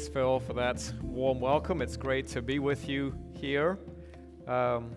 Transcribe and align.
Thanks, 0.00 0.14
Phil, 0.14 0.40
for 0.40 0.54
that 0.54 0.94
warm 1.02 1.40
welcome. 1.40 1.82
It's 1.82 1.98
great 1.98 2.26
to 2.28 2.40
be 2.40 2.58
with 2.58 2.88
you 2.88 3.14
here. 3.38 3.78
Um, 4.48 4.92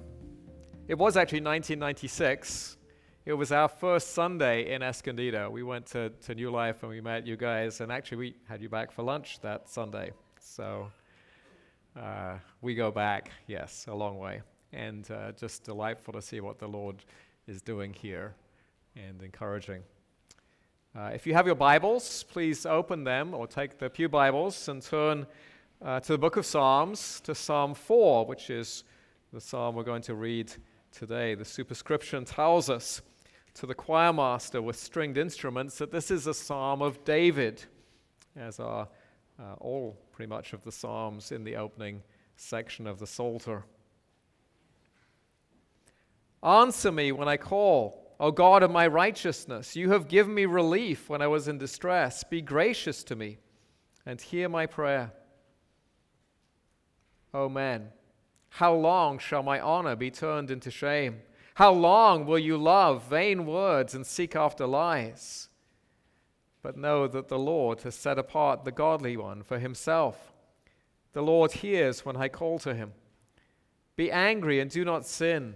it 0.88 0.98
was 0.98 1.18
actually 1.18 1.41
1996. 1.41 2.78
It 3.25 3.34
was 3.34 3.52
our 3.52 3.68
first 3.68 4.14
Sunday 4.14 4.74
in 4.74 4.82
Escondido. 4.82 5.50
We 5.50 5.61
went 5.61 5.88
to, 5.88 6.11
to 6.21 6.36
New 6.36 6.52
Life 6.52 6.84
and 6.84 6.89
we 6.89 7.02
met 7.02 7.28
you 7.28 7.36
guys, 7.36 7.82
and 7.82 7.92
actually, 7.92 8.18
we 8.18 8.36
had 8.47 8.61
you 8.61 8.70
back 8.70 8.93
for 8.93 9.04
lunch 9.04 9.42
that 9.42 9.68
Sunday. 9.68 10.14
So 10.39 10.89
uh, 12.00 12.36
we 12.61 12.74
go 12.74 12.89
back, 12.89 13.29
yes, 13.46 13.88
a 13.89 13.93
long 13.93 14.20
way. 14.20 14.42
And 14.71 15.11
uh, 15.11 15.33
just 15.33 15.65
delightful 15.65 16.14
to 16.14 16.21
see 16.21 16.39
what 16.39 16.60
the 16.60 16.68
Lord 16.68 17.04
is 17.46 17.61
doing 17.61 17.92
here 17.93 18.36
and 18.96 19.21
encouraging. 19.21 19.83
Uh, 20.96 21.10
if 21.11 21.25
you 21.25 21.33
have 21.33 21.47
your 21.47 21.56
Bibles, 21.56 22.21
please 22.21 22.68
open 22.68 23.04
them 23.04 23.33
or 23.33 23.47
take 23.47 23.79
the 23.79 23.89
Pew 23.89 24.07
Bibles 24.07 24.68
and 24.68 24.79
turn 24.79 25.25
uh, 25.82 26.00
to 26.00 26.11
the 26.11 26.19
book 26.19 26.38
of 26.38 26.46
Psalms, 26.46 27.19
to 27.21 27.33
Psalm 27.33 27.74
4, 27.74 28.28
which 28.28 28.52
is 28.52 28.83
the 29.33 29.42
psalm 29.42 29.74
we're 29.74 29.82
going 29.82 30.04
to 30.04 30.14
read 30.14 30.54
today. 30.92 31.33
The 31.33 31.46
superscription 31.46 32.25
tells 32.25 32.69
us 32.69 33.02
to 33.56 33.66
the 33.66 33.73
choir 33.73 34.14
master 34.14 34.61
with 34.61 34.75
stringed 34.75 35.17
instruments 35.17 35.80
that 35.80 35.92
this 35.92 36.11
is 36.11 36.28
a 36.28 36.33
psalm 36.33 36.83
of 36.83 37.03
David, 37.03 37.66
as 38.36 38.59
are 38.59 38.88
uh, 39.39 39.53
all 39.61 39.97
pretty 40.11 40.30
much 40.30 40.53
of 40.53 40.64
the 40.64 40.72
psalms 40.72 41.31
in 41.31 41.44
the 41.44 41.55
opening 41.55 42.03
section 42.36 42.86
of 42.86 43.00
the 43.00 43.08
Psalter. 43.08 43.66
Answer 46.44 46.91
me 46.91 47.11
when 47.11 47.27
I 47.27 47.38
call. 47.38 48.02
O 48.23 48.31
God 48.31 48.63
of 48.63 48.71
my 48.71 48.88
righteousness, 48.88 49.75
you 49.75 49.91
have 49.91 50.07
given 50.07 50.33
me 50.33 50.45
relief 50.45 51.09
when 51.09 51.21
I 51.21 51.27
was 51.27 51.49
in 51.49 51.57
distress. 51.57 52.23
Be 52.23 52.41
gracious 52.41 53.03
to 53.03 53.17
me 53.17 53.38
and 54.05 54.21
hear 54.21 54.47
my 54.47 54.65
prayer. 54.65 55.11
O 57.33 57.49
men, 57.49 57.89
how 58.47 58.73
long 58.73 59.19
shall 59.19 59.43
my 59.43 59.59
honor 59.59 59.97
be 59.97 60.09
turned 60.09 60.49
into 60.52 60.71
shame? 60.71 61.19
How 61.55 61.73
long 61.73 62.25
will 62.25 62.39
you 62.39 62.55
love 62.55 63.09
vain 63.09 63.45
words 63.45 63.93
and 63.93 64.07
seek 64.07 64.37
after 64.37 64.65
lies? 64.65 65.49
But 66.61 66.77
know 66.77 67.09
that 67.09 67.27
the 67.27 67.37
Lord 67.37 67.81
has 67.81 67.93
set 67.93 68.17
apart 68.17 68.63
the 68.63 68.71
godly 68.71 69.17
one 69.17 69.43
for 69.43 69.59
himself. 69.59 70.31
The 71.11 71.21
Lord 71.21 71.52
hears 71.52 72.05
when 72.05 72.15
I 72.15 72.30
call 72.30 72.58
to 72.59 72.73
him. 72.73 72.93
Be 73.97 74.09
angry 74.09 74.61
and 74.61 74.71
do 74.71 74.85
not 74.85 75.05
sin. 75.05 75.55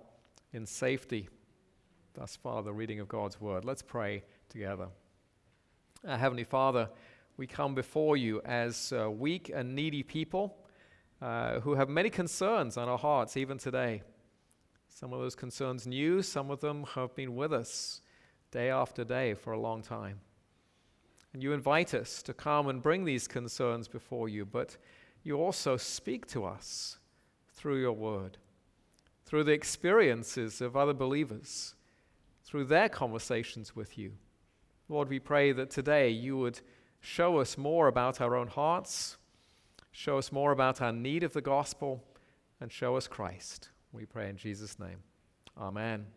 in 0.53 0.65
safety. 0.65 1.29
Thus 2.13 2.35
far, 2.35 2.61
the 2.61 2.73
reading 2.73 2.99
of 2.99 3.07
God's 3.07 3.39
word. 3.39 3.63
Let's 3.63 3.81
pray 3.81 4.23
together. 4.49 4.87
Our 6.05 6.17
Heavenly 6.17 6.43
Father, 6.43 6.89
we 7.37 7.47
come 7.47 7.73
before 7.73 8.17
you 8.17 8.41
as 8.43 8.91
uh, 8.91 9.09
weak 9.09 9.51
and 9.53 9.75
needy 9.75 10.03
people 10.03 10.57
uh, 11.21 11.59
who 11.61 11.75
have 11.75 11.89
many 11.89 12.09
concerns 12.09 12.75
on 12.77 12.89
our 12.89 12.97
hearts, 12.97 13.37
even 13.37 13.57
today. 13.57 14.01
Some 14.89 15.13
of 15.13 15.19
those 15.19 15.35
concerns 15.35 15.87
new, 15.87 16.21
some 16.21 16.51
of 16.51 16.59
them 16.59 16.83
have 16.95 17.15
been 17.15 17.35
with 17.35 17.53
us 17.53 18.01
day 18.51 18.69
after 18.69 19.05
day 19.05 19.33
for 19.33 19.53
a 19.53 19.59
long 19.59 19.81
time. 19.81 20.19
And 21.33 21.41
you 21.41 21.53
invite 21.53 21.93
us 21.93 22.21
to 22.23 22.33
come 22.33 22.67
and 22.67 22.83
bring 22.83 23.05
these 23.05 23.27
concerns 23.27 23.87
before 23.87 24.27
you, 24.27 24.45
but 24.45 24.75
you 25.23 25.37
also 25.37 25.77
speak 25.77 26.27
to 26.27 26.43
us 26.43 26.97
through 27.53 27.79
your 27.79 27.93
word 27.93 28.37
through 29.31 29.45
the 29.45 29.53
experiences 29.53 30.59
of 30.59 30.75
other 30.75 30.93
believers, 30.93 31.73
through 32.43 32.65
their 32.65 32.89
conversations 32.89 33.73
with 33.73 33.97
you. 33.97 34.11
Lord, 34.89 35.07
we 35.07 35.19
pray 35.19 35.53
that 35.53 35.69
today 35.69 36.09
you 36.09 36.37
would 36.37 36.59
show 36.99 37.37
us 37.37 37.57
more 37.57 37.87
about 37.87 38.19
our 38.19 38.35
own 38.35 38.47
hearts, 38.47 39.15
show 39.89 40.17
us 40.17 40.33
more 40.33 40.51
about 40.51 40.81
our 40.81 40.91
need 40.91 41.23
of 41.23 41.31
the 41.31 41.39
gospel, 41.39 42.03
and 42.59 42.69
show 42.73 42.97
us 42.97 43.07
Christ. 43.07 43.69
We 43.93 44.05
pray 44.05 44.27
in 44.27 44.35
Jesus' 44.35 44.77
name. 44.77 44.97
Amen. 45.57 46.07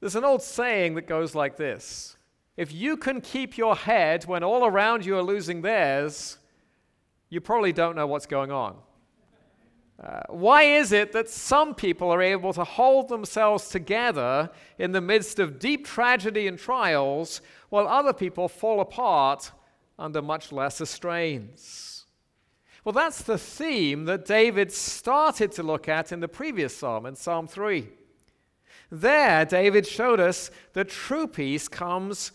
There's 0.00 0.16
an 0.16 0.26
old 0.26 0.42
saying 0.42 0.94
that 0.96 1.06
goes 1.06 1.34
like 1.34 1.56
this 1.56 2.18
If 2.58 2.70
you 2.70 2.98
can 2.98 3.22
keep 3.22 3.56
your 3.56 3.76
head 3.76 4.26
when 4.26 4.44
all 4.44 4.66
around 4.66 5.06
you 5.06 5.16
are 5.16 5.22
losing 5.22 5.62
theirs, 5.62 6.36
you 7.30 7.40
probably 7.40 7.72
don't 7.72 7.96
know 7.96 8.06
what's 8.06 8.26
going 8.26 8.52
on. 8.52 8.76
Uh, 10.02 10.20
why 10.28 10.62
is 10.64 10.90
it 10.90 11.12
that 11.12 11.28
some 11.28 11.74
people 11.74 12.10
are 12.10 12.20
able 12.20 12.52
to 12.52 12.64
hold 12.64 13.08
themselves 13.08 13.68
together 13.68 14.50
in 14.78 14.92
the 14.92 15.00
midst 15.00 15.38
of 15.38 15.58
deep 15.58 15.86
tragedy 15.86 16.48
and 16.48 16.58
trials, 16.58 17.40
while 17.68 17.86
other 17.86 18.12
people 18.12 18.48
fall 18.48 18.80
apart 18.80 19.52
under 19.98 20.20
much 20.20 20.50
lesser 20.50 20.86
strains? 20.86 22.06
Well, 22.84 22.92
that's 22.92 23.22
the 23.22 23.38
theme 23.38 24.04
that 24.06 24.26
David 24.26 24.72
started 24.72 25.52
to 25.52 25.62
look 25.62 25.88
at 25.88 26.12
in 26.12 26.20
the 26.20 26.28
previous 26.28 26.76
psalm, 26.76 27.06
in 27.06 27.14
Psalm 27.14 27.46
3. 27.46 27.88
There, 28.90 29.44
David 29.44 29.86
showed 29.86 30.20
us 30.20 30.50
that 30.74 30.88
true 30.88 31.26
peace 31.26 31.68
comes 31.68 32.32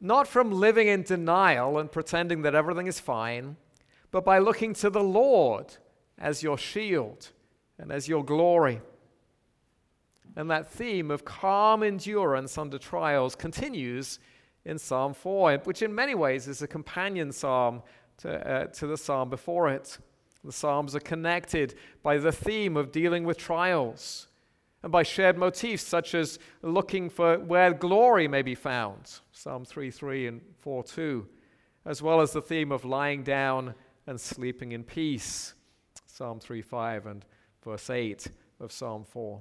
not 0.00 0.26
from 0.26 0.50
living 0.50 0.88
in 0.88 1.02
denial 1.02 1.78
and 1.78 1.92
pretending 1.92 2.42
that 2.42 2.56
everything 2.56 2.88
is 2.88 2.98
fine, 2.98 3.56
but 4.10 4.24
by 4.24 4.38
looking 4.38 4.74
to 4.74 4.90
the 4.90 5.02
Lord 5.02 5.76
as 6.18 6.42
your 6.42 6.58
shield 6.58 7.30
and 7.78 7.90
as 7.90 8.08
your 8.08 8.24
glory. 8.24 8.80
And 10.36 10.50
that 10.50 10.70
theme 10.70 11.10
of 11.10 11.24
calm 11.24 11.82
endurance 11.82 12.56
under 12.56 12.78
trials 12.78 13.34
continues 13.34 14.18
in 14.64 14.78
Psalm 14.78 15.14
4, 15.14 15.58
which 15.64 15.82
in 15.82 15.94
many 15.94 16.14
ways 16.14 16.48
is 16.48 16.62
a 16.62 16.68
companion 16.68 17.32
psalm 17.32 17.82
to, 18.18 18.48
uh, 18.48 18.66
to 18.66 18.86
the 18.86 18.96
psalm 18.96 19.28
before 19.28 19.68
it. 19.68 19.98
The 20.44 20.52
psalms 20.52 20.96
are 20.96 21.00
connected 21.00 21.74
by 22.02 22.18
the 22.18 22.32
theme 22.32 22.76
of 22.76 22.92
dealing 22.92 23.24
with 23.24 23.38
trials 23.38 24.28
and 24.82 24.90
by 24.90 25.02
shared 25.02 25.38
motifs 25.38 25.82
such 25.82 26.14
as 26.14 26.38
looking 26.62 27.08
for 27.08 27.38
where 27.38 27.72
glory 27.72 28.26
may 28.26 28.42
be 28.42 28.54
found, 28.54 29.20
Psalm 29.32 29.64
3 29.64 29.90
3 29.90 30.26
and 30.26 30.40
4 30.58 30.82
2, 30.82 31.28
as 31.84 32.02
well 32.02 32.20
as 32.20 32.32
the 32.32 32.42
theme 32.42 32.72
of 32.72 32.84
lying 32.84 33.22
down 33.22 33.74
and 34.06 34.20
sleeping 34.20 34.72
in 34.72 34.82
peace. 34.82 35.54
Psalm 36.12 36.38
3 36.38 36.60
5 36.60 37.06
and 37.06 37.24
verse 37.64 37.88
8 37.88 38.26
of 38.60 38.70
Psalm 38.70 39.02
4. 39.02 39.40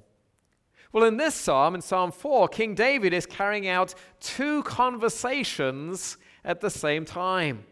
Well, 0.93 1.03
in 1.03 1.17
this 1.17 1.35
psalm, 1.35 1.75
in 1.75 1.81
Psalm 1.81 2.13
4, 2.13 2.47
King 2.47 2.75
David 2.75 3.13
is 3.13 3.25
carrying 3.25 3.67
out 3.67 3.93
two 4.21 4.63
conversations 4.63 6.17
at 6.45 6.61
the 6.61 6.69
same 6.69 7.03
time 7.03 7.65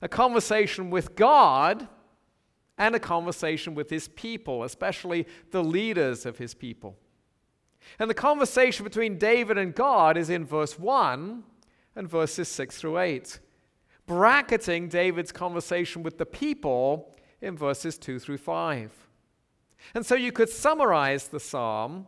a 0.00 0.08
conversation 0.08 0.90
with 0.90 1.14
God 1.14 1.86
and 2.78 2.96
a 2.96 2.98
conversation 2.98 3.76
with 3.76 3.88
his 3.90 4.08
people, 4.08 4.64
especially 4.64 5.24
the 5.52 5.62
leaders 5.62 6.26
of 6.26 6.38
his 6.38 6.52
people. 6.52 6.96
And 8.00 8.10
the 8.10 8.14
conversation 8.14 8.82
between 8.82 9.18
David 9.18 9.56
and 9.56 9.72
God 9.72 10.16
is 10.16 10.30
in 10.30 10.44
verse 10.44 10.76
1 10.76 11.44
and 11.94 12.08
verses 12.10 12.48
6 12.48 12.76
through 12.76 12.98
8, 12.98 13.38
bracketing 14.04 14.88
David's 14.88 15.30
conversation 15.30 16.02
with 16.02 16.18
the 16.18 16.26
people 16.26 17.12
in 17.42 17.56
verses 17.56 17.98
2 17.98 18.18
through 18.18 18.38
5. 18.38 18.90
And 19.94 20.06
so 20.06 20.14
you 20.14 20.32
could 20.32 20.48
summarize 20.48 21.28
the 21.28 21.40
psalm 21.40 22.06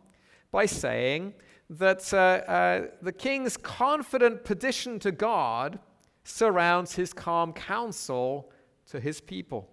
by 0.51 0.65
saying 0.65 1.33
that 1.69 2.13
uh, 2.13 2.17
uh, 2.17 2.87
the 3.01 3.11
king's 3.11 3.57
confident 3.57 4.45
petition 4.45 4.97
to 4.99 5.11
God 5.11 5.79
surrounds 6.23 6.95
his 6.95 7.13
calm 7.13 7.53
counsel 7.53 8.51
to 8.87 8.99
his 8.99 9.19
people. 9.19 9.69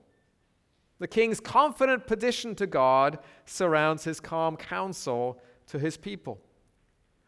The 0.99 1.09
king's 1.09 1.41
confident 1.41 2.07
petition 2.07 2.55
to 2.57 2.67
God 2.67 3.19
surrounds 3.45 4.05
his 4.05 4.21
calm 4.21 4.57
counsel 4.57 5.41
to 5.69 5.79
his 5.79 5.97
people. 5.97 6.41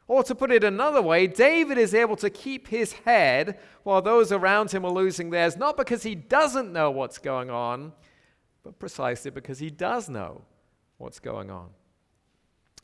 Or 0.06 0.22
to 0.25 0.34
put 0.34 0.52
it 0.52 0.62
another 0.62 1.00
way, 1.00 1.26
David 1.26 1.78
is 1.78 1.94
able 1.94 2.16
to 2.16 2.28
keep 2.28 2.69
his 2.69 2.92
head 2.92 3.58
while 3.82 4.02
those 4.02 4.32
around 4.32 4.70
him 4.70 4.84
are 4.84 4.92
losing 4.92 5.31
theirs, 5.31 5.56
not 5.56 5.76
because 5.76 6.02
he 6.02 6.14
doesn't 6.14 6.72
know 6.72 6.90
what's 6.90 7.19
going 7.19 7.50
on, 7.50 7.92
but 8.64 8.78
precisely 8.78 9.31
because 9.31 9.58
he 9.58 9.70
does 9.70 10.08
know 10.08 10.43
what's 10.99 11.20
going 11.20 11.50
on. 11.50 11.69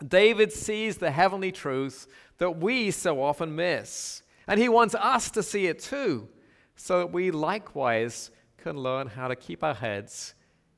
David 0.07 0.53
sees 0.53 0.99
the 0.99 1.11
heavenly 1.11 1.51
truth 1.51 2.07
that 2.39 2.59
we 2.59 2.91
so 2.91 3.23
often 3.23 3.55
miss, 3.55 4.23
and 4.47 4.61
he 4.61 4.69
wants 4.69 4.95
us 4.95 5.31
to 5.33 5.43
see 5.43 5.67
it 5.67 5.79
too, 5.81 6.29
so 6.77 6.99
that 6.99 7.13
we 7.13 7.31
likewise 7.31 8.31
can 8.57 8.77
learn 8.77 9.09
how 9.09 9.29
to 9.29 9.37
keep 9.37 9.65
our 9.65 9.75
heads 9.75 10.35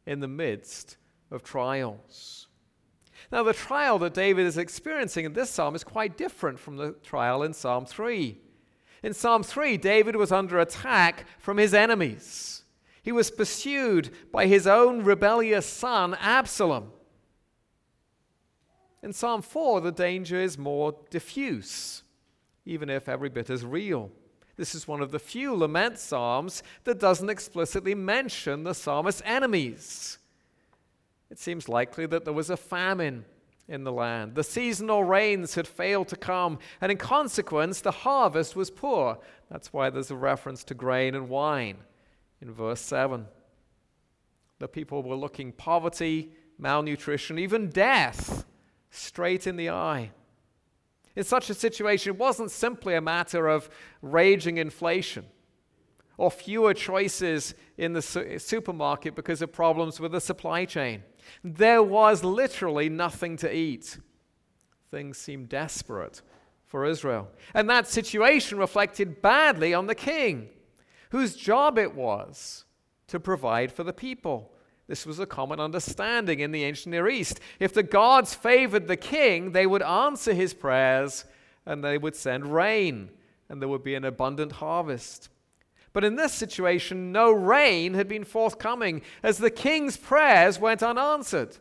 in 0.06 0.20
the 0.20 0.28
midst 0.28 0.96
of 1.30 1.42
trials. 1.42 2.48
Now, 3.30 3.42
the 3.42 3.52
trial 3.52 3.98
that 4.00 4.14
David 4.14 4.46
is 4.46 4.58
experiencing 4.58 5.24
in 5.24 5.32
this 5.32 5.50
psalm 5.50 5.74
is 5.74 5.84
quite 5.84 6.16
different 6.16 6.58
from 6.58 6.76
the 6.76 6.92
trial 7.02 7.42
in 7.42 7.52
Psalm 7.52 7.86
3. 7.86 8.38
In 9.02 9.14
Psalm 9.14 9.42
3, 9.42 9.76
David 9.78 10.16
was 10.16 10.32
under 10.32 10.58
attack 10.58 11.24
from 11.38 11.56
his 11.56 11.72
enemies. 11.72 12.61
He 13.02 13.10
was 13.10 13.32
pursued 13.32 14.10
by 14.32 14.46
his 14.46 14.66
own 14.66 15.02
rebellious 15.02 15.66
son, 15.66 16.14
Absalom. 16.20 16.92
In 19.02 19.12
Psalm 19.12 19.42
4, 19.42 19.80
the 19.80 19.90
danger 19.90 20.40
is 20.40 20.56
more 20.56 20.94
diffuse, 21.10 22.04
even 22.64 22.88
if 22.88 23.08
every 23.08 23.28
bit 23.28 23.50
is 23.50 23.64
real. 23.64 24.12
This 24.56 24.76
is 24.76 24.86
one 24.86 25.00
of 25.00 25.10
the 25.10 25.18
few 25.18 25.56
lament 25.56 25.98
psalms 25.98 26.62
that 26.84 27.00
doesn't 27.00 27.28
explicitly 27.28 27.96
mention 27.96 28.62
the 28.62 28.74
psalmist's 28.74 29.22
enemies. 29.24 30.18
It 31.28 31.40
seems 31.40 31.68
likely 31.68 32.06
that 32.06 32.24
there 32.24 32.32
was 32.32 32.50
a 32.50 32.56
famine 32.56 33.24
in 33.66 33.82
the 33.82 33.90
land. 33.90 34.36
The 34.36 34.44
seasonal 34.44 35.02
rains 35.02 35.56
had 35.56 35.66
failed 35.66 36.06
to 36.08 36.16
come, 36.16 36.60
and 36.80 36.92
in 36.92 36.98
consequence, 36.98 37.80
the 37.80 37.90
harvest 37.90 38.54
was 38.54 38.70
poor. 38.70 39.18
That's 39.50 39.72
why 39.72 39.90
there's 39.90 40.12
a 40.12 40.16
reference 40.16 40.62
to 40.64 40.74
grain 40.74 41.16
and 41.16 41.28
wine 41.28 41.78
in 42.42 42.52
verse 42.52 42.80
7. 42.80 43.26
The 44.58 44.68
people 44.68 45.02
were 45.02 45.16
looking 45.16 45.52
poverty, 45.52 46.32
malnutrition, 46.58 47.38
even 47.38 47.70
death 47.70 48.44
straight 48.90 49.46
in 49.46 49.56
the 49.56 49.70
eye. 49.70 50.10
In 51.14 51.24
such 51.24 51.48
a 51.48 51.54
situation, 51.54 52.14
it 52.14 52.18
wasn't 52.18 52.50
simply 52.50 52.94
a 52.94 53.00
matter 53.00 53.46
of 53.46 53.70
raging 54.02 54.58
inflation 54.58 55.24
or 56.16 56.30
fewer 56.30 56.74
choices 56.74 57.54
in 57.78 57.92
the 57.92 58.02
su- 58.02 58.38
supermarket 58.38 59.14
because 59.14 59.40
of 59.40 59.52
problems 59.52 60.00
with 60.00 60.12
the 60.12 60.20
supply 60.20 60.64
chain. 60.64 61.02
There 61.44 61.82
was 61.82 62.24
literally 62.24 62.88
nothing 62.88 63.36
to 63.38 63.54
eat. 63.54 63.98
Things 64.90 65.16
seemed 65.16 65.48
desperate 65.48 66.22
for 66.66 66.84
Israel. 66.86 67.28
And 67.54 67.68
that 67.70 67.88
situation 67.88 68.58
reflected 68.58 69.22
badly 69.22 69.74
on 69.74 69.86
the 69.86 69.94
king, 69.94 70.48
whose 71.12 71.36
job 71.36 71.78
it 71.78 71.94
was 71.94 72.64
to 73.06 73.20
provide 73.20 73.70
for 73.70 73.84
the 73.84 73.92
people. 73.92 74.50
This 74.88 75.04
was 75.04 75.18
a 75.18 75.26
common 75.26 75.60
understanding 75.60 76.40
in 76.40 76.52
the 76.52 76.64
ancient 76.64 76.90
Near 76.90 77.06
East. 77.06 77.38
If 77.60 77.74
the 77.74 77.82
gods 77.82 78.34
favored 78.34 78.88
the 78.88 78.96
king, 78.96 79.52
they 79.52 79.66
would 79.66 79.82
answer 79.82 80.32
his 80.32 80.54
prayers 80.54 81.26
and 81.66 81.84
they 81.84 81.98
would 81.98 82.16
send 82.16 82.54
rain, 82.54 83.10
and 83.50 83.60
there 83.60 83.68
would 83.68 83.84
be 83.84 83.94
an 83.94 84.06
abundant 84.06 84.52
harvest. 84.52 85.28
But 85.92 86.02
in 86.02 86.16
this 86.16 86.32
situation, 86.32 87.12
no 87.12 87.30
rain 87.30 87.92
had 87.92 88.08
been 88.08 88.24
forthcoming 88.24 89.02
as 89.22 89.36
the 89.36 89.50
king's 89.50 89.98
prayers 89.98 90.58
went 90.58 90.82
unanswered. 90.82 91.58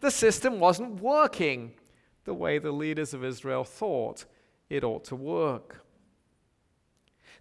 The 0.00 0.10
system 0.10 0.60
wasn't 0.60 1.00
working 1.00 1.72
the 2.24 2.34
way 2.34 2.58
the 2.58 2.70
leaders 2.70 3.14
of 3.14 3.24
Israel 3.24 3.64
thought 3.64 4.26
it 4.68 4.84
ought 4.84 5.04
to 5.04 5.16
work. 5.16 5.79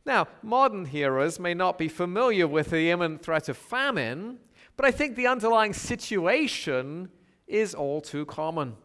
Now, 0.06 0.28
modern 0.42 0.86
hearers 0.86 1.40
may 1.40 1.54
not 1.54 1.78
be 1.78 1.88
familiar 1.88 2.48
with 2.48 2.72
the 2.72 2.90
imminent 2.90 3.22
threat 3.22 3.50
of 3.50 3.58
famine, 3.58 4.40
but 4.76 4.86
I 4.86 4.92
think 4.92 5.16
the 5.16 5.28
underlying 5.28 5.74
situation 5.74 7.10
is 7.48 7.76
all 7.76 8.02
too 8.02 8.26
common. 8.26 8.76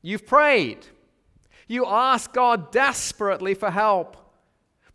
You've 0.00 0.26
prayed. 0.26 0.86
You 1.68 1.86
ask 1.86 2.32
God 2.32 2.72
desperately 2.72 3.54
for 3.54 3.70
help. 3.70 4.16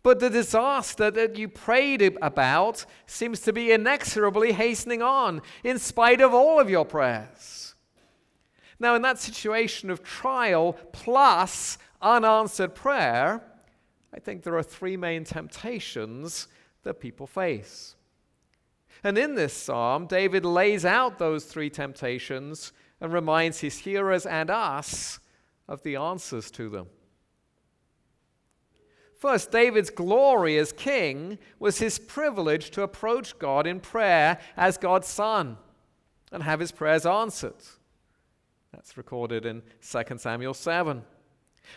But 0.02 0.20
the 0.20 0.30
disaster 0.30 1.10
that 1.10 1.36
you 1.36 1.48
prayed 1.48 2.16
about 2.22 2.86
seems 3.06 3.40
to 3.40 3.52
be 3.52 3.72
inexorably 3.72 4.52
hastening 4.52 5.02
on, 5.02 5.42
in 5.64 5.78
spite 5.78 6.20
of 6.20 6.32
all 6.32 6.60
of 6.60 6.70
your 6.70 6.84
prayers. 6.84 7.74
Now, 8.78 8.94
in 8.94 9.02
that 9.02 9.18
situation 9.18 9.90
of 9.90 10.02
trial 10.02 10.74
plus 10.92 11.78
unanswered 12.00 12.74
prayer, 12.74 13.42
I 14.18 14.20
think 14.20 14.42
there 14.42 14.58
are 14.58 14.64
three 14.64 14.96
main 14.96 15.22
temptations 15.22 16.48
that 16.82 16.98
people 16.98 17.28
face. 17.28 17.94
And 19.04 19.16
in 19.16 19.36
this 19.36 19.52
psalm, 19.52 20.08
David 20.08 20.44
lays 20.44 20.84
out 20.84 21.20
those 21.20 21.44
three 21.44 21.70
temptations 21.70 22.72
and 23.00 23.12
reminds 23.12 23.60
his 23.60 23.78
hearers 23.78 24.26
and 24.26 24.50
us 24.50 25.20
of 25.68 25.84
the 25.84 25.94
answers 25.94 26.50
to 26.50 26.68
them. 26.68 26.88
First, 29.16 29.52
David's 29.52 29.90
glory 29.90 30.58
as 30.58 30.72
king 30.72 31.38
was 31.60 31.78
his 31.78 32.00
privilege 32.00 32.72
to 32.72 32.82
approach 32.82 33.38
God 33.38 33.68
in 33.68 33.78
prayer 33.78 34.40
as 34.56 34.78
God's 34.78 35.06
son 35.06 35.58
and 36.32 36.42
have 36.42 36.58
his 36.58 36.72
prayers 36.72 37.06
answered. 37.06 37.62
That's 38.72 38.96
recorded 38.96 39.46
in 39.46 39.62
2 39.80 40.18
Samuel 40.18 40.54
7. 40.54 41.04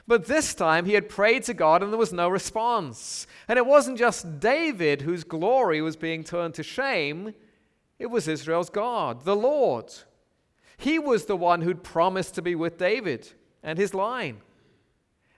But 0.07 0.25
this 0.25 0.53
time 0.53 0.85
he 0.85 0.93
had 0.93 1.09
prayed 1.09 1.43
to 1.43 1.53
God 1.53 1.83
and 1.83 1.91
there 1.91 1.99
was 1.99 2.13
no 2.13 2.29
response. 2.29 3.27
And 3.47 3.57
it 3.57 3.65
wasn't 3.65 3.97
just 3.97 4.39
David 4.39 5.01
whose 5.01 5.23
glory 5.23 5.81
was 5.81 5.95
being 5.95 6.23
turned 6.23 6.53
to 6.55 6.63
shame, 6.63 7.33
it 7.99 8.09
was 8.09 8.27
Israel's 8.27 8.69
God, 8.69 9.25
the 9.25 9.35
Lord. 9.35 9.93
He 10.77 10.97
was 10.97 11.25
the 11.25 11.37
one 11.37 11.61
who'd 11.61 11.83
promised 11.83 12.33
to 12.35 12.41
be 12.41 12.55
with 12.55 12.79
David 12.79 13.31
and 13.61 13.77
his 13.77 13.93
line. 13.93 14.41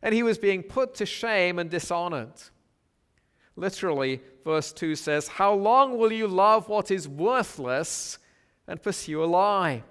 And 0.02 0.16
he 0.16 0.24
was 0.24 0.38
being 0.38 0.64
put 0.64 0.96
to 0.96 1.06
shame 1.06 1.60
and 1.60 1.70
dishonored. 1.70 2.34
Literally, 3.56 4.22
verse 4.44 4.72
2 4.74 4.96
says, 4.96 5.28
How 5.28 5.54
long 5.54 5.98
will 5.98 6.12
you 6.12 6.28
love 6.28 6.70
what 6.70 6.90
is 6.90 7.08
worthless 7.08 8.18
and 8.68 8.82
pursue 8.82 9.24
a 9.24 9.26
lie? 9.26 9.84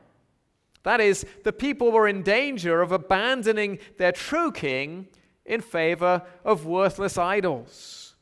That 0.82 1.00
is, 1.00 1.24
the 1.44 1.52
people 1.52 1.92
were 1.92 2.08
in 2.08 2.22
danger 2.22 2.82
of 2.82 2.92
abandoning 2.92 3.78
their 3.98 4.12
true 4.12 4.50
king 4.50 5.08
in 5.44 5.60
favor 5.60 6.22
of 6.44 6.66
worthless 6.66 7.18
idols 7.18 8.14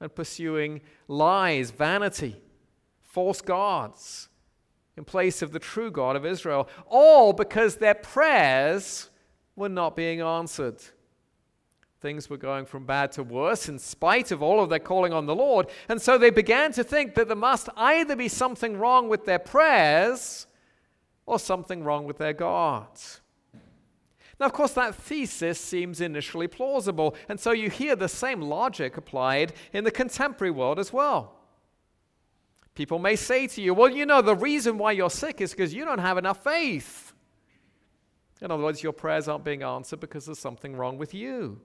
and 0.00 0.14
pursuing 0.14 0.80
lies, 1.08 1.70
vanity, 1.70 2.36
false 3.02 3.40
gods 3.40 4.28
in 4.96 5.04
place 5.04 5.42
of 5.42 5.52
the 5.52 5.58
true 5.58 5.90
God 5.90 6.16
of 6.16 6.24
Israel, 6.24 6.68
all 6.86 7.32
because 7.32 7.76
their 7.76 7.94
prayers 7.94 9.10
were 9.54 9.68
not 9.68 9.94
being 9.94 10.20
answered. 10.20 10.82
Things 12.00 12.30
were 12.30 12.36
going 12.36 12.66
from 12.66 12.86
bad 12.86 13.12
to 13.12 13.22
worse 13.22 13.68
in 13.68 13.78
spite 13.78 14.30
of 14.30 14.42
all 14.42 14.62
of 14.62 14.70
their 14.70 14.78
calling 14.78 15.12
on 15.12 15.26
the 15.26 15.34
Lord. 15.34 15.66
And 15.88 16.00
so 16.00 16.18
they 16.18 16.30
began 16.30 16.72
to 16.72 16.84
think 16.84 17.14
that 17.14 17.26
there 17.26 17.36
must 17.36 17.68
either 17.76 18.16
be 18.16 18.28
something 18.28 18.78
wrong 18.78 19.08
with 19.08 19.24
their 19.24 19.38
prayers 19.38 20.46
or 21.26 21.38
something 21.38 21.82
wrong 21.82 22.04
with 22.04 22.18
their 22.18 22.32
gods. 22.32 23.20
Now, 24.38 24.46
of 24.46 24.52
course, 24.52 24.72
that 24.74 24.94
thesis 24.94 25.58
seems 25.58 26.00
initially 26.00 26.46
plausible, 26.46 27.16
and 27.28 27.40
so 27.40 27.52
you 27.52 27.70
hear 27.70 27.96
the 27.96 28.08
same 28.08 28.40
logic 28.40 28.96
applied 28.96 29.52
in 29.72 29.84
the 29.84 29.90
contemporary 29.90 30.50
world 30.50 30.78
as 30.78 30.92
well. 30.92 31.36
People 32.74 32.98
may 32.98 33.16
say 33.16 33.46
to 33.46 33.62
you, 33.62 33.72
Well, 33.72 33.90
you 33.90 34.04
know, 34.04 34.20
the 34.20 34.34
reason 34.34 34.76
why 34.76 34.92
you're 34.92 35.10
sick 35.10 35.40
is 35.40 35.52
because 35.52 35.72
you 35.72 35.86
don't 35.86 35.98
have 35.98 36.18
enough 36.18 36.44
faith. 36.44 37.14
In 38.42 38.50
other 38.50 38.62
words, 38.62 38.82
your 38.82 38.92
prayers 38.92 39.28
aren't 39.28 39.44
being 39.44 39.62
answered 39.62 40.00
because 40.00 40.26
there's 40.26 40.38
something 40.38 40.76
wrong 40.76 40.98
with 40.98 41.14
you. 41.14 41.62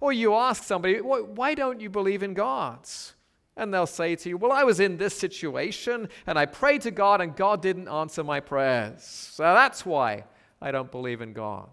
Or 0.00 0.12
you 0.12 0.34
ask 0.34 0.64
somebody, 0.64 1.00
Why 1.00 1.54
don't 1.54 1.80
you 1.80 1.88
believe 1.88 2.24
in 2.24 2.34
gods? 2.34 3.14
And 3.56 3.72
they'll 3.72 3.86
say 3.86 4.16
to 4.16 4.28
you, 4.28 4.36
Well, 4.36 4.52
I 4.52 4.64
was 4.64 4.80
in 4.80 4.96
this 4.96 5.16
situation 5.16 6.08
and 6.26 6.38
I 6.38 6.46
prayed 6.46 6.82
to 6.82 6.90
God 6.90 7.20
and 7.20 7.36
God 7.36 7.62
didn't 7.62 7.88
answer 7.88 8.24
my 8.24 8.40
prayers. 8.40 9.02
So 9.04 9.42
that's 9.42 9.86
why 9.86 10.24
I 10.60 10.72
don't 10.72 10.90
believe 10.90 11.20
in 11.20 11.32
God. 11.32 11.68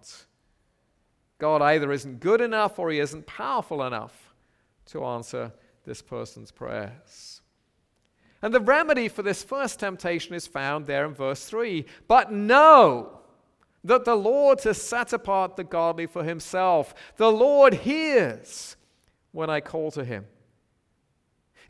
God 1.40 1.62
either 1.64 1.92
isn't 1.92 2.20
good 2.20 2.40
enough 2.40 2.78
or 2.78 2.92
he 2.92 3.00
isn't 3.00 3.26
powerful 3.26 3.84
enough 3.84 4.36
to 4.88 5.04
answer 5.04 5.52
this 5.86 6.02
person's 6.02 6.52
prayers. 6.52 7.42
And 8.44 8.54
the 8.54 8.60
remedy 8.60 9.08
for 9.08 9.24
this 9.24 9.44
first 9.44 9.80
temptation 9.80 10.36
is 10.36 10.48
found 10.48 10.86
there 10.86 11.06
in 11.06 11.14
verse 11.14 11.46
3. 11.46 11.86
But 12.08 12.32
know 12.32 13.22
that 13.84 14.06
the 14.06 14.16
Lord 14.16 14.62
has 14.64 14.82
set 14.82 15.14
apart 15.14 15.56
the 15.56 15.64
godly 15.64 16.06
for 16.06 16.24
himself. 16.24 16.94
The 17.18 17.32
Lord 17.32 17.74
hears 17.74 18.76
when 19.32 19.50
I 19.50 19.62
call 19.62 19.92
to 19.92 20.04
him. 20.04 20.26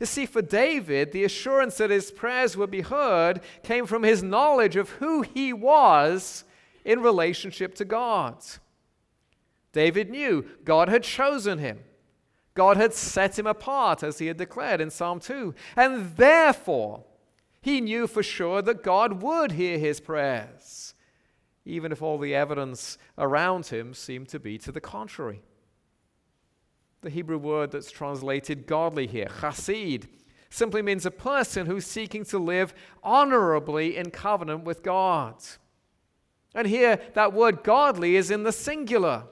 You 0.02 0.06
see, 0.06 0.26
for 0.26 0.42
David, 0.42 1.12
the 1.12 1.22
assurance 1.22 1.76
that 1.76 1.90
his 1.90 2.10
prayers 2.10 2.56
would 2.56 2.72
be 2.72 2.80
heard 2.80 3.40
came 3.62 3.86
from 3.86 4.02
his 4.02 4.20
knowledge 4.20 4.74
of 4.74 4.90
who 4.90 5.22
he 5.22 5.52
was 5.52 6.42
in 6.84 7.02
relationship 7.02 7.76
to 7.76 7.84
God. 7.84 8.38
David 9.70 10.10
knew 10.10 10.44
God 10.64 10.88
had 10.88 11.04
chosen 11.04 11.58
him. 11.58 11.84
God 12.54 12.78
had 12.78 12.92
set 12.92 13.38
him 13.38 13.46
apart, 13.46 14.02
as 14.02 14.18
he 14.18 14.26
had 14.26 14.38
declared 14.38 14.80
in 14.80 14.90
Psalm 14.90 15.20
2. 15.20 15.54
And 15.76 16.16
therefore, 16.16 17.04
he 17.60 17.80
knew 17.80 18.08
for 18.08 18.24
sure 18.24 18.60
that 18.60 18.82
God 18.82 19.22
would 19.22 19.52
hear 19.52 19.78
his 19.78 20.00
prayers, 20.00 20.94
even 21.64 21.92
if 21.92 22.02
all 22.02 22.18
the 22.18 22.34
evidence 22.34 22.98
around 23.16 23.66
him 23.66 23.94
seemed 23.94 24.26
to 24.30 24.40
be 24.40 24.58
to 24.58 24.72
the 24.72 24.80
contrary. 24.80 25.42
The 27.02 27.10
Hebrew 27.10 27.38
word 27.38 27.72
that's 27.72 27.90
translated 27.90 28.66
godly 28.66 29.08
here, 29.08 29.26
chassid, 29.26 30.06
simply 30.50 30.82
means 30.82 31.04
a 31.04 31.10
person 31.10 31.66
who's 31.66 31.86
seeking 31.86 32.24
to 32.26 32.38
live 32.38 32.72
honorably 33.02 33.96
in 33.96 34.10
covenant 34.10 34.64
with 34.64 34.82
God. 34.82 35.34
And 36.54 36.68
here, 36.68 37.00
that 37.14 37.32
word 37.32 37.64
godly 37.64 38.14
is 38.14 38.30
in 38.30 38.44
the 38.44 38.52
singular. 38.52 39.24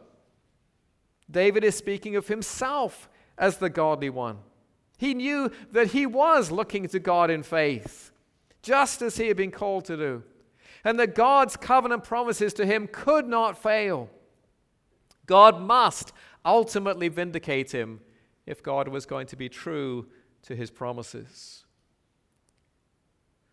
David 1.31 1.63
is 1.63 1.77
speaking 1.77 2.17
of 2.17 2.27
himself 2.27 3.09
as 3.39 3.59
the 3.59 3.71
godly 3.71 4.11
one. 4.11 4.39
He 4.99 5.15
knew 5.15 5.51
that 5.71 5.89
he 5.89 6.07
was 6.07 6.51
looking 6.51 6.89
to 6.89 6.99
God 6.99 7.31
in 7.31 7.43
faith, 7.43 8.11
just 8.63 9.01
as 9.01 9.17
he 9.17 9.29
had 9.29 9.37
been 9.37 9.53
called 9.53 9.85
to 9.85 9.97
do, 9.97 10.25
and 10.83 10.99
that 10.99 11.15
God's 11.15 11.57
covenant 11.57 12.03
promises 12.03 12.53
to 12.55 12.67
him 12.67 12.89
could 12.91 13.29
not 13.29 13.63
fail. 13.63 14.11
God 15.27 15.61
must 15.61 16.13
ultimately 16.45 17.09
vindicate 17.09 17.73
him 17.73 18.01
if 18.47 18.63
God 18.63 18.89
was 18.89 19.07
going 19.07 19.27
to 19.29 19.37
be 19.37 19.49
true 19.49 20.07
to 20.43 20.57
his 20.57 20.71
promises. 20.71 21.65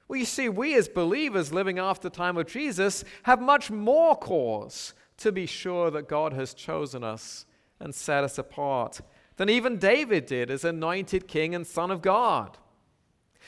Well, 0.07 0.19
you 0.19 0.25
see, 0.25 0.47
we 0.47 0.75
as 0.75 0.87
believers 0.87 1.51
living 1.51 1.79
after 1.79 2.09
the 2.09 2.15
time 2.15 2.37
of 2.37 2.47
Jesus 2.47 3.03
have 3.23 3.41
much 3.41 3.69
more 3.69 4.15
cause 4.15 4.93
to 5.17 5.31
be 5.31 5.45
sure 5.45 5.91
that 5.91 6.07
God 6.07 6.33
has 6.33 6.53
chosen 6.53 7.03
us 7.03 7.45
and 7.79 7.93
set 7.93 8.23
us 8.23 8.37
apart 8.37 9.01
than 9.35 9.49
even 9.49 9.77
David 9.77 10.25
did 10.25 10.49
as 10.49 10.63
anointed 10.63 11.27
king 11.27 11.53
and 11.53 11.65
son 11.65 11.91
of 11.91 12.01
God. 12.01 12.57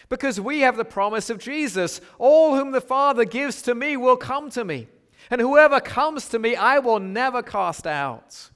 Because 0.08 0.40
we 0.40 0.60
have 0.62 0.78
the 0.78 0.86
promise 0.86 1.30
of 1.30 1.40
Jesus 1.40 2.02
all 2.18 2.56
whom 2.56 2.72
the 2.72 2.82
Father 2.82 3.26
gives 3.26 3.62
to 3.64 3.76
me 3.76 3.98
will 3.98 4.18
come 4.18 4.50
to 4.52 4.64
me, 4.64 4.88
and 5.30 5.42
whoever 5.42 5.80
comes 5.80 6.30
to 6.30 6.40
me 6.40 6.56
I 6.56 6.80
will 6.80 7.00
never 7.00 7.42
cast 7.42 7.88
out. 7.88 8.50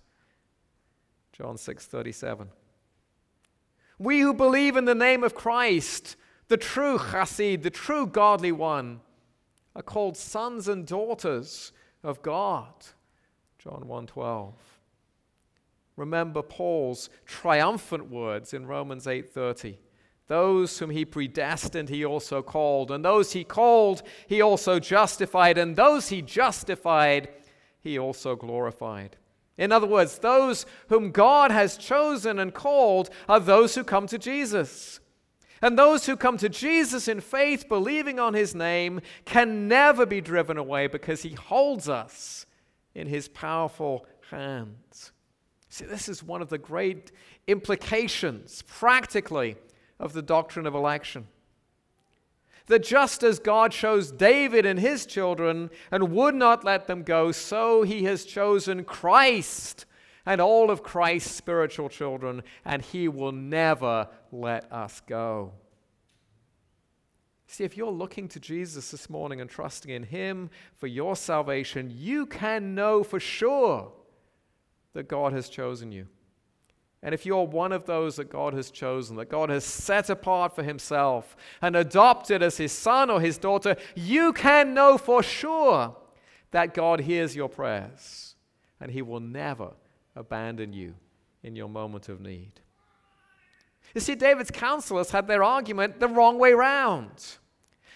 John 1.33 1.57
6 1.57 1.87
37. 1.87 2.49
We 3.97 4.19
who 4.21 4.33
believe 4.33 4.77
in 4.77 4.85
the 4.85 4.95
name 4.95 5.23
of 5.23 5.33
Christ, 5.33 6.15
the 6.47 6.57
true 6.57 6.97
chassid, 6.97 7.63
the 7.63 7.71
true 7.71 8.05
godly 8.05 8.51
one, 8.51 9.01
are 9.75 9.81
called 9.81 10.15
sons 10.15 10.67
and 10.67 10.85
daughters 10.85 11.71
of 12.03 12.21
God. 12.21 12.71
John 13.57 13.85
1:12. 13.87 14.53
Remember 15.95 16.43
Paul's 16.43 17.09
triumphant 17.25 18.09
words 18.09 18.53
in 18.53 18.67
Romans 18.67 19.07
8:30. 19.07 19.79
Those 20.27 20.77
whom 20.79 20.91
he 20.91 21.03
predestined, 21.03 21.89
he 21.89 22.05
also 22.05 22.41
called, 22.41 22.91
and 22.91 23.03
those 23.03 23.33
he 23.33 23.43
called, 23.43 24.03
he 24.27 24.41
also 24.41 24.79
justified, 24.79 25.57
and 25.57 25.75
those 25.75 26.09
he 26.09 26.21
justified, 26.21 27.29
he 27.79 27.97
also 27.97 28.35
glorified. 28.35 29.17
In 29.57 29.71
other 29.71 29.87
words, 29.87 30.19
those 30.19 30.65
whom 30.89 31.11
God 31.11 31.51
has 31.51 31.77
chosen 31.77 32.39
and 32.39 32.53
called 32.53 33.09
are 33.29 33.39
those 33.39 33.75
who 33.75 33.83
come 33.83 34.07
to 34.07 34.17
Jesus. 34.17 34.99
And 35.61 35.77
those 35.77 36.05
who 36.05 36.17
come 36.17 36.37
to 36.37 36.49
Jesus 36.49 37.07
in 37.07 37.21
faith, 37.21 37.69
believing 37.69 38.19
on 38.19 38.33
his 38.33 38.53
name, 38.53 38.99
can 39.25 39.67
never 39.67 40.05
be 40.05 40.19
driven 40.19 40.57
away 40.57 40.87
because 40.87 41.21
he 41.21 41.33
holds 41.33 41.87
us 41.87 42.45
in 42.95 43.07
his 43.07 43.29
powerful 43.29 44.05
hands. 44.29 45.11
See, 45.69 45.85
this 45.85 46.09
is 46.09 46.21
one 46.23 46.41
of 46.41 46.49
the 46.49 46.57
great 46.57 47.11
implications, 47.47 48.63
practically, 48.63 49.55
of 49.99 50.13
the 50.13 50.21
doctrine 50.21 50.67
of 50.67 50.75
election 50.75 51.27
that 52.67 52.83
just 52.83 53.23
as 53.23 53.39
God 53.39 53.71
chose 53.71 54.11
David 54.11 54.65
and 54.65 54.79
his 54.79 55.05
children 55.05 55.69
and 55.91 56.11
would 56.11 56.35
not 56.35 56.63
let 56.63 56.87
them 56.87 57.03
go, 57.03 57.31
so 57.31 57.83
he 57.83 58.03
has 58.05 58.25
chosen 58.25 58.83
Christ 58.83 59.85
and 60.25 60.39
all 60.39 60.71
of 60.71 60.83
Christ's 60.83 61.35
spiritual 61.35 61.89
children, 61.89 62.43
and 62.63 62.81
he 62.81 63.07
will 63.07 63.33
never 63.33 64.07
let 64.31 64.71
us 64.71 65.01
go. 65.05 65.51
See, 67.47 67.65
if 67.65 67.77
you're 67.77 67.91
looking 67.91 68.27
to 68.29 68.39
Jesus 68.39 68.89
this 68.89 69.09
morning 69.09 69.41
and 69.41 69.49
trusting 69.49 69.91
in 69.91 70.03
him 70.03 70.49
for 70.75 70.87
your 70.87 71.15
salvation, 71.15 71.93
you 71.93 72.25
can 72.25 72.73
know 72.73 73.03
for 73.03 73.19
sure 73.19 73.91
that 74.93 75.07
God 75.07 75.33
has 75.33 75.49
chosen 75.49 75.91
you. 75.91 76.07
And 77.03 77.13
if 77.13 77.25
you're 77.25 77.45
one 77.45 77.73
of 77.73 77.85
those 77.85 78.15
that 78.15 78.29
God 78.29 78.53
has 78.53 78.71
chosen, 78.71 79.17
that 79.17 79.29
God 79.29 79.49
has 79.49 79.65
set 79.65 80.09
apart 80.09 80.55
for 80.55 80.63
himself 80.63 81.35
and 81.61 81.75
adopted 81.75 82.41
as 82.41 82.55
his 82.55 82.71
son 82.71 83.09
or 83.09 83.19
his 83.19 83.37
daughter, 83.37 83.75
you 83.93 84.31
can 84.31 84.73
know 84.73 84.97
for 84.97 85.21
sure 85.21 85.97
that 86.51 86.73
God 86.73 87.01
hears 87.01 87.35
your 87.35 87.49
prayers 87.49 88.35
and 88.79 88.89
he 88.89 89.01
will 89.01 89.19
never 89.19 89.71
abandon 90.15 90.71
you 90.71 90.95
in 91.43 91.57
your 91.57 91.67
moment 91.67 92.07
of 92.07 92.21
need. 92.21 92.53
You 93.93 93.99
see, 93.99 94.15
David's 94.15 94.49
counselors 94.49 95.11
had 95.11 95.27
their 95.27 95.43
argument 95.43 95.99
the 95.99 96.07
wrong 96.07 96.39
way 96.39 96.53
round. 96.53 97.37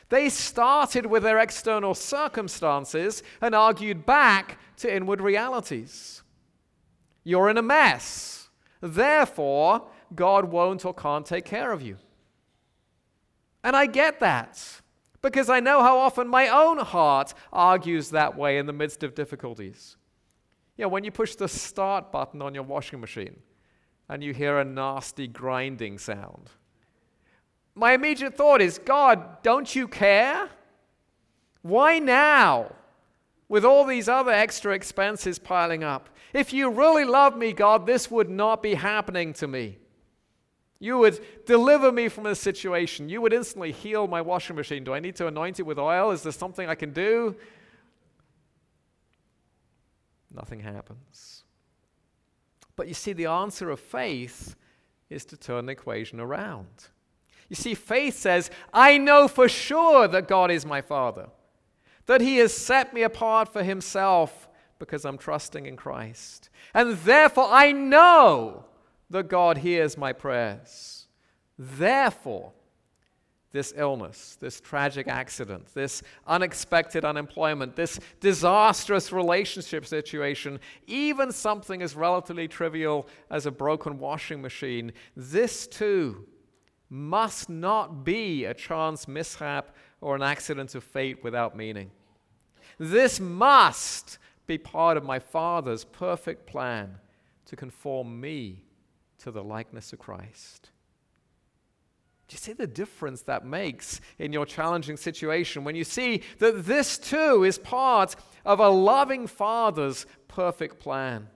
They 0.10 0.28
started 0.28 1.06
with 1.06 1.24
their 1.24 1.40
external 1.40 1.94
circumstances 1.94 3.24
and 3.42 3.56
argued 3.56 4.06
back 4.06 4.60
to 4.78 4.94
inward 4.94 5.22
realities. 5.22 6.24
You're 7.24 7.50
in 7.50 7.58
a 7.58 7.62
mess. 7.62 8.47
Therefore, 8.82 9.88
God 10.16 10.46
won't 10.46 10.86
or 10.86 10.94
can't 10.94 11.26
take 11.26 11.46
care 11.46 11.72
of 11.72 11.82
you. 11.82 11.98
And 13.64 13.76
I 13.76 13.86
get 13.86 14.20
that 14.20 14.82
because 15.22 15.50
I 15.50 15.60
know 15.60 15.82
how 15.82 15.98
often 15.98 16.28
my 16.28 16.48
own 16.48 16.78
heart 16.78 17.34
argues 17.52 18.12
that 18.12 18.38
way 18.38 18.58
in 18.58 18.66
the 18.66 18.74
midst 18.74 19.04
of 19.04 19.16
difficulties. 19.16 19.98
You 20.78 20.84
know, 20.84 20.90
when 20.90 21.04
you 21.04 21.12
push 21.12 21.36
the 21.36 21.48
start 21.48 22.12
button 22.12 22.42
on 22.42 22.54
your 22.54 22.64
washing 22.64 23.02
machine 23.02 23.40
and 24.08 24.24
you 24.24 24.34
hear 24.34 24.60
a 24.60 24.64
nasty 24.64 25.28
grinding 25.28 25.98
sound, 25.98 26.52
my 27.76 27.94
immediate 27.94 28.36
thought 28.36 28.62
is 28.62 28.80
God, 28.80 29.42
don't 29.44 29.76
you 29.76 29.88
care? 29.88 30.50
Why 31.62 32.00
now? 32.00 32.74
With 33.50 33.66
all 33.66 33.86
these 33.86 34.10
other 34.10 34.32
extra 34.32 34.74
expenses 34.74 35.40
piling 35.40 35.84
up. 35.84 36.10
If 36.34 36.54
you 36.54 36.70
really 36.70 37.06
love 37.06 37.38
me, 37.38 37.54
God, 37.54 37.86
this 37.86 38.12
would 38.12 38.30
not 38.30 38.62
be 38.62 38.74
happening 38.74 39.34
to 39.34 39.48
me. 39.48 39.78
You 40.80 41.00
would 41.00 41.20
deliver 41.46 41.92
me 41.92 42.08
from 42.08 42.26
this 42.26 42.40
situation. 42.40 43.10
You 43.10 43.22
would 43.22 43.34
instantly 43.34 43.72
heal 43.72 44.08
my 44.08 44.22
washing 44.22 44.56
machine. 44.56 44.84
Do 44.84 44.94
I 44.94 45.00
need 45.00 45.16
to 45.16 45.28
anoint 45.28 45.60
it 45.60 45.64
with 45.64 45.80
oil? 45.80 46.12
Is 46.12 46.22
there 46.22 46.32
something 46.32 46.70
I 46.70 46.76
can 46.76 46.94
do? 46.94 47.36
Nothing 50.34 50.60
happens. 50.60 51.44
But 52.76 52.88
you 52.88 52.94
see, 52.94 53.14
the 53.14 53.26
answer 53.26 53.72
of 53.72 53.80
faith 53.80 54.56
is 55.10 55.26
to 55.26 55.38
turn 55.38 55.66
the 55.66 55.72
equation 55.72 56.20
around. 56.20 56.68
You 57.50 57.56
see, 57.56 57.74
faith 57.74 58.18
says, 58.18 58.52
I 58.74 58.98
know 58.98 59.28
for 59.28 59.50
sure 59.50 60.08
that 60.08 60.28
God 60.28 60.52
is 60.52 60.66
my 60.66 60.82
Father, 60.82 61.30
that 62.06 62.22
He 62.22 62.38
has 62.38 62.54
set 62.54 62.94
me 62.94 63.02
apart 63.02 63.52
for 63.52 63.64
Himself 63.64 64.47
because 64.80 65.06
I'm 65.06 65.18
trusting 65.18 65.66
in 65.66 65.76
Christ. 65.76 66.50
And 66.74 66.98
therefore, 66.98 67.48
I 67.50 67.72
know 67.72 68.66
that 69.10 69.28
God 69.28 69.58
hears 69.58 69.98
my 69.98 70.14
prayers. 70.14 71.08
Therefore, 71.58 72.54
this 73.52 73.74
illness, 73.76 74.38
this 74.40 74.60
tragic 74.60 75.08
accident, 75.08 75.74
this 75.74 76.04
unexpected 76.28 77.06
unemployment, 77.06 77.76
this 77.76 78.00
disastrous 78.20 79.12
relationship 79.12 79.86
situation, 79.86 80.60
even 80.86 81.32
something 81.32 81.82
as 81.82 81.96
relatively 81.96 82.48
trivial 82.48 83.08
as 83.32 83.46
a 83.46 83.52
broken 83.52 83.98
washing 83.98 84.42
machine, 84.42 84.92
this 85.16 85.66
too 85.66 86.28
must 86.90 87.50
not 87.50 88.04
be 88.04 88.46
a 88.46 88.54
chance 88.54 89.08
mishap 89.08 89.76
or 90.02 90.16
an 90.16 90.22
accident 90.22 90.76
of 90.76 90.84
fate 90.84 91.24
without 91.24 91.56
meaning. 91.56 91.90
This 92.78 93.20
must 93.20 94.20
be 94.48 94.58
part 94.58 94.98
of 94.98 95.04
my 95.04 95.20
Father's 95.20 95.84
perfect 95.84 96.48
plan 96.48 96.98
to 97.46 97.56
conform 97.56 98.20
me 98.20 98.64
to 99.20 99.32
the 99.32 99.44
likeness 99.44 99.94
of 99.94 100.00
Christ. 100.00 100.70
Do 102.28 102.34
you 102.34 102.40
see 102.40 102.54
the 102.54 102.68
difference 102.68 103.22
that 103.24 103.46
makes 103.46 104.02
in 104.20 104.34
your 104.34 104.46
challenging 104.46 104.98
situation 104.98 105.64
when 105.64 105.76
you 105.76 105.86
see 105.86 106.24
that 106.40 106.66
this 106.66 106.98
too 106.98 107.46
is 107.46 107.58
part 107.58 108.16
of 108.46 108.60
a 108.60 108.68
loving 108.70 109.28
Father's 109.28 110.06
perfect 110.28 110.80
plan? 110.80 111.30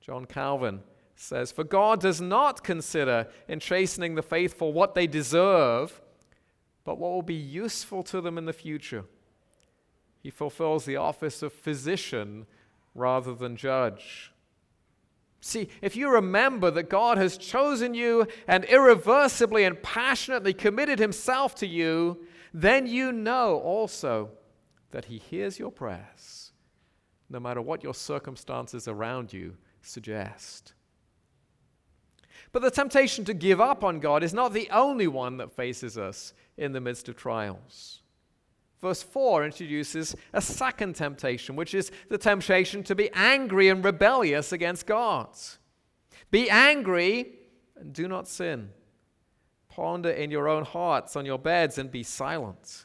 John 0.00 0.24
Calvin 0.24 0.80
says, 1.14 1.52
For 1.52 1.64
God 1.64 2.00
does 2.00 2.22
not 2.22 2.64
consider 2.64 3.28
in 3.46 3.60
chastening 3.60 4.14
the 4.14 4.22
faithful 4.22 4.72
what 4.72 4.94
they 4.94 5.06
deserve, 5.06 6.00
but 6.84 6.98
what 6.98 7.12
will 7.12 7.22
be 7.22 7.34
useful 7.34 8.02
to 8.04 8.22
them 8.22 8.38
in 8.38 8.46
the 8.46 8.52
future. 8.52 9.04
He 10.24 10.30
fulfills 10.30 10.86
the 10.86 10.96
office 10.96 11.42
of 11.42 11.52
physician 11.52 12.46
rather 12.94 13.34
than 13.34 13.56
judge. 13.56 14.32
See, 15.42 15.68
if 15.82 15.96
you 15.96 16.10
remember 16.10 16.70
that 16.70 16.88
God 16.88 17.18
has 17.18 17.36
chosen 17.36 17.92
you 17.92 18.26
and 18.48 18.64
irreversibly 18.64 19.64
and 19.64 19.82
passionately 19.82 20.54
committed 20.54 20.98
himself 20.98 21.54
to 21.56 21.66
you, 21.66 22.24
then 22.54 22.86
you 22.86 23.12
know 23.12 23.58
also 23.58 24.30
that 24.92 25.04
he 25.04 25.18
hears 25.18 25.58
your 25.58 25.70
prayers, 25.70 26.52
no 27.28 27.38
matter 27.38 27.60
what 27.60 27.84
your 27.84 27.92
circumstances 27.92 28.88
around 28.88 29.30
you 29.30 29.58
suggest. 29.82 30.72
But 32.50 32.62
the 32.62 32.70
temptation 32.70 33.26
to 33.26 33.34
give 33.34 33.60
up 33.60 33.84
on 33.84 34.00
God 34.00 34.22
is 34.22 34.32
not 34.32 34.54
the 34.54 34.70
only 34.70 35.06
one 35.06 35.36
that 35.36 35.52
faces 35.52 35.98
us 35.98 36.32
in 36.56 36.72
the 36.72 36.80
midst 36.80 37.10
of 37.10 37.16
trials. 37.16 38.00
Verse 38.84 39.02
4 39.02 39.46
introduces 39.46 40.14
a 40.34 40.42
second 40.42 40.94
temptation, 40.94 41.56
which 41.56 41.72
is 41.72 41.90
the 42.10 42.18
temptation 42.18 42.82
to 42.82 42.94
be 42.94 43.08
angry 43.14 43.70
and 43.70 43.82
rebellious 43.82 44.52
against 44.52 44.84
God. 44.84 45.28
Be 46.30 46.50
angry 46.50 47.32
and 47.76 47.94
do 47.94 48.06
not 48.06 48.28
sin. 48.28 48.68
Ponder 49.70 50.10
in 50.10 50.30
your 50.30 50.50
own 50.50 50.66
hearts 50.66 51.16
on 51.16 51.24
your 51.24 51.38
beds 51.38 51.78
and 51.78 51.90
be 51.90 52.02
silent. 52.02 52.84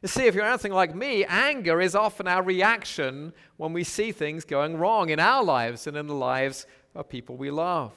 You 0.00 0.08
see, 0.08 0.24
if 0.24 0.34
you're 0.34 0.46
anything 0.46 0.72
like 0.72 0.94
me, 0.94 1.26
anger 1.26 1.78
is 1.78 1.94
often 1.94 2.26
our 2.26 2.42
reaction 2.42 3.34
when 3.58 3.74
we 3.74 3.84
see 3.84 4.10
things 4.12 4.46
going 4.46 4.78
wrong 4.78 5.10
in 5.10 5.20
our 5.20 5.44
lives 5.44 5.86
and 5.86 5.98
in 5.98 6.06
the 6.06 6.14
lives 6.14 6.64
of 6.94 7.10
people 7.10 7.36
we 7.36 7.50
love. 7.50 7.92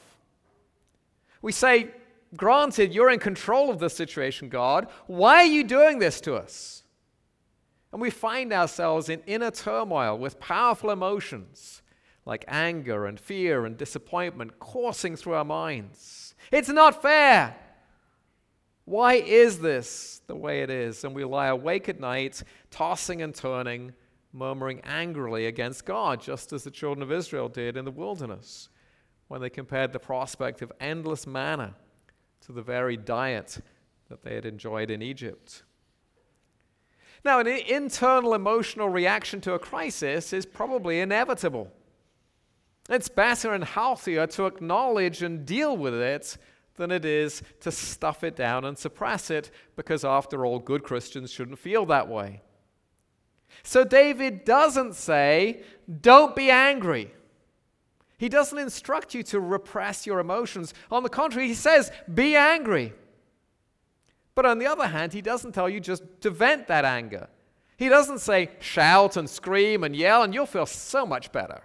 We 1.42 1.54
say, 1.54 1.92
Granted, 2.36 2.94
you're 2.94 3.12
in 3.12 3.20
control 3.20 3.70
of 3.70 3.80
the 3.80 3.90
situation, 3.90 4.50
God. 4.50 4.88
Why 5.08 5.38
are 5.38 5.46
you 5.46 5.64
doing 5.64 6.00
this 6.00 6.22
to 6.22 6.36
us? 6.36 6.84
And 7.92 8.02
we 8.02 8.10
find 8.10 8.54
ourselves 8.54 9.10
in 9.10 9.22
inner 9.28 9.52
turmoil 9.52 10.18
with 10.18 10.40
powerful 10.40 10.92
emotions 10.92 11.82
like 12.26 12.46
anger 12.48 13.06
and 13.06 13.20
fear 13.20 13.66
and 13.66 13.76
disappointment 13.76 14.60
coursing 14.60 15.16
through 15.16 15.34
our 15.34 15.46
minds. 15.46 16.36
It's 16.52 16.70
not 16.70 17.02
fair. 17.02 17.56
Why 18.86 19.16
is 19.16 19.60
this 19.60 20.22
the 20.28 20.36
way 20.36 20.62
it 20.62 20.70
is? 20.70 21.04
And 21.04 21.16
we 21.16 21.24
lie 21.24 21.48
awake 21.48 21.90
at 21.90 22.00
night, 22.00 22.44
tossing 22.70 23.22
and 23.22 23.34
turning, 23.34 23.94
murmuring 24.32 24.82
angrily 24.86 25.48
against 25.48 25.86
God, 25.86 26.22
just 26.22 26.54
as 26.54 26.64
the 26.64 26.72
children 26.72 27.04
of 27.04 27.12
Israel 27.12 27.50
did 27.50 27.76
in 27.76 27.86
the 27.86 27.92
wilderness 27.92 28.70
when 29.28 29.42
they 29.42 29.50
compared 29.50 29.94
the 29.94 30.00
prospect 30.00 30.62
of 30.62 30.72
endless 30.80 31.26
manna 31.26 31.76
to 32.46 32.52
the 32.52 32.62
very 32.62 32.98
diet 32.98 33.60
that 34.10 34.24
they 34.24 34.36
had 34.36 34.46
enjoyed 34.46 34.92
in 34.92 35.02
Egypt. 35.02 35.64
Now, 37.24 37.40
an 37.40 37.48
internal 37.48 38.34
emotional 38.34 38.90
reaction 38.90 39.42
to 39.42 39.54
a 39.54 39.60
crisis 39.60 40.34
is 40.34 40.46
probably 40.46 41.00
inevitable. 41.00 41.72
It's 42.90 43.10
better 43.10 43.54
and 43.54 43.64
healthier 43.64 44.26
to 44.28 44.48
acknowledge 44.48 45.22
and 45.22 45.46
deal 45.46 45.78
with 45.78 45.94
it 45.94 46.38
than 46.76 46.90
it 46.90 47.06
is 47.06 47.44
to 47.60 47.72
stuff 47.72 48.24
it 48.24 48.36
down 48.36 48.66
and 48.66 48.78
suppress 48.78 49.30
it, 49.30 49.52
because 49.76 50.04
after 50.04 50.46
all, 50.46 50.58
good 50.58 50.84
Christians 50.84 51.32
shouldn't 51.32 51.60
feel 51.60 51.86
that 51.86 52.08
way. 52.08 52.42
So 53.64 53.84
David 53.84 54.44
doesn't 54.44 54.96
say, 54.96 55.62
don't 56.02 56.36
be 56.36 56.50
angry. 56.50 57.14
He 58.22 58.30
doesn't 58.30 58.60
instruct 58.60 59.16
you 59.16 59.24
to 59.24 59.40
repress 59.40 60.06
your 60.06 60.20
emotions. 60.20 60.76
On 60.92 61.02
the 61.02 61.10
contrary, 61.10 61.48
he 61.48 61.56
says, 61.56 61.92
be 62.14 62.36
angry. 62.36 62.94
But 64.36 64.46
on 64.46 64.60
the 64.60 64.68
other 64.68 64.86
hand, 64.86 65.12
he 65.12 65.24
doesn't 65.24 65.54
tell 65.54 65.68
you 65.68 65.80
just 65.80 66.04
to 66.22 66.30
vent 66.30 66.68
that 66.68 66.86
anger. 66.86 67.30
He 67.78 67.90
doesn't 67.90 68.20
say, 68.20 68.52
shout 68.60 69.18
and 69.18 69.28
scream 69.28 69.84
and 69.84 69.96
yell, 69.96 70.22
and 70.22 70.36
you'll 70.36 70.46
feel 70.46 70.68
so 70.68 71.04
much 71.04 71.32
better. 71.32 71.64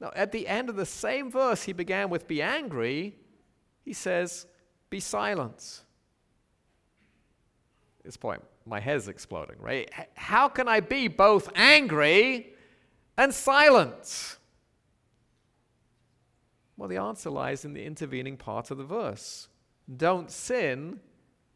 Now, 0.00 0.10
at 0.16 0.32
the 0.32 0.48
end 0.48 0.70
of 0.70 0.76
the 0.76 0.86
same 0.86 1.30
verse 1.30 1.64
he 1.64 1.74
began 1.74 2.08
with, 2.08 2.26
be 2.26 2.40
angry, 2.40 3.18
he 3.84 3.92
says, 3.92 4.46
be 4.88 5.00
silent. 5.00 5.82
At 7.98 8.06
this 8.06 8.16
point, 8.16 8.42
my 8.64 8.80
head's 8.80 9.06
exploding, 9.06 9.56
right? 9.58 9.90
How 10.14 10.48
can 10.48 10.66
I 10.66 10.80
be 10.80 11.08
both 11.08 11.50
angry 11.54 12.54
and 13.18 13.34
silent? 13.34 14.38
Well, 16.80 16.88
the 16.88 16.96
answer 16.96 17.28
lies 17.28 17.66
in 17.66 17.74
the 17.74 17.84
intervening 17.84 18.38
part 18.38 18.70
of 18.70 18.78
the 18.78 18.84
verse. 18.84 19.48
Don't 19.98 20.30
sin, 20.30 20.98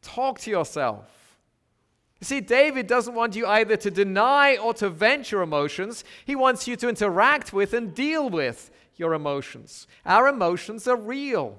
talk 0.03 0.39
to 0.41 0.51
yourself. 0.51 1.39
You 2.21 2.27
see, 2.27 2.43
David 2.43 2.87
doesn't 2.87 3.15
want 3.15 3.35
you 3.35 3.47
either 3.47 3.79
to 3.79 3.91
deny 3.91 4.59
or 4.59 4.75
to 4.75 4.91
vent 4.91 5.33
your 5.33 5.41
emotions. 5.41 6.05
He 6.27 6.37
wants 6.37 6.69
you 6.69 6.77
to 6.77 6.91
interact 6.91 7.55
with 7.55 7.73
and 7.73 7.95
deal 7.95 8.29
with 8.29 8.71
your 8.97 9.15
emotions. 9.15 9.87
Our 10.05 10.29
emotions 10.29 10.87
are 10.87 10.95
real. 10.95 11.59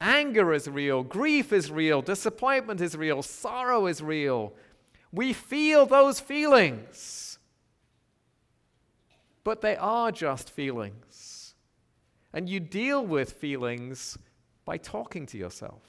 Anger 0.00 0.54
is 0.54 0.66
real, 0.66 1.02
grief 1.02 1.52
is 1.52 1.70
real, 1.70 2.00
disappointment 2.00 2.80
is 2.80 2.96
real, 2.96 3.22
sorrow 3.22 3.84
is 3.84 4.00
real. 4.00 4.54
We 5.12 5.34
feel 5.34 5.84
those 5.84 6.20
feelings. 6.20 7.38
But 9.44 9.60
they 9.60 9.76
are 9.76 10.10
just 10.10 10.48
feelings. 10.48 11.11
And 12.32 12.48
you 12.48 12.60
deal 12.60 13.04
with 13.04 13.32
feelings 13.32 14.16
by 14.64 14.78
talking 14.78 15.26
to 15.26 15.38
yourself. 15.38 15.82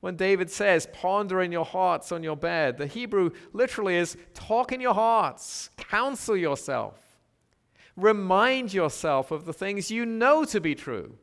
When 0.00 0.16
David 0.16 0.50
says, 0.50 0.88
ponder 0.92 1.40
in 1.40 1.52
your 1.52 1.64
hearts 1.64 2.12
on 2.12 2.22
your 2.22 2.36
bed, 2.36 2.78
the 2.78 2.86
Hebrew 2.86 3.30
literally 3.52 3.96
is 3.96 4.16
talk 4.34 4.72
in 4.72 4.80
your 4.80 4.94
hearts, 4.94 5.70
counsel 5.76 6.36
yourself, 6.36 6.94
remind 7.96 8.72
yourself 8.74 9.30
of 9.30 9.46
the 9.46 9.52
things 9.52 9.90
you 9.90 10.04
know 10.04 10.44
to 10.44 10.60
be 10.60 10.74
true 10.74 11.16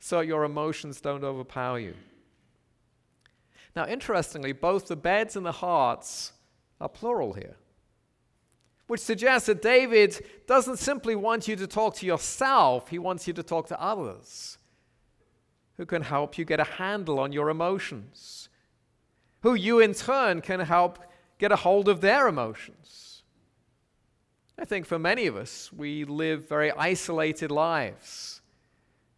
so 0.00 0.20
your 0.20 0.44
emotions 0.44 1.00
don't 1.00 1.22
overpower 1.22 1.78
you. 1.78 1.94
Now, 3.76 3.86
interestingly, 3.86 4.52
both 4.52 4.86
the 4.86 4.96
beds 4.96 5.36
and 5.36 5.46
the 5.46 5.52
hearts 5.52 6.32
are 6.80 6.88
plural 6.88 7.34
here 7.34 7.56
which 8.92 9.00
suggests 9.00 9.46
that 9.46 9.62
David 9.62 10.22
doesn't 10.46 10.76
simply 10.76 11.14
want 11.16 11.48
you 11.48 11.56
to 11.56 11.66
talk 11.66 11.94
to 11.94 12.04
yourself, 12.04 12.90
he 12.90 12.98
wants 12.98 13.26
you 13.26 13.32
to 13.32 13.42
talk 13.42 13.66
to 13.68 13.80
others 13.80 14.58
who 15.78 15.86
can 15.86 16.02
help 16.02 16.36
you 16.36 16.44
get 16.44 16.60
a 16.60 16.64
handle 16.64 17.18
on 17.18 17.32
your 17.32 17.48
emotions, 17.48 18.50
who 19.40 19.54
you 19.54 19.80
in 19.80 19.94
turn 19.94 20.42
can 20.42 20.60
help 20.60 20.98
get 21.38 21.50
a 21.50 21.56
hold 21.56 21.88
of 21.88 22.02
their 22.02 22.28
emotions. 22.28 23.22
I 24.58 24.66
think 24.66 24.84
for 24.84 24.98
many 24.98 25.26
of 25.26 25.38
us, 25.38 25.72
we 25.72 26.04
live 26.04 26.46
very 26.46 26.70
isolated 26.72 27.50
lives. 27.50 28.42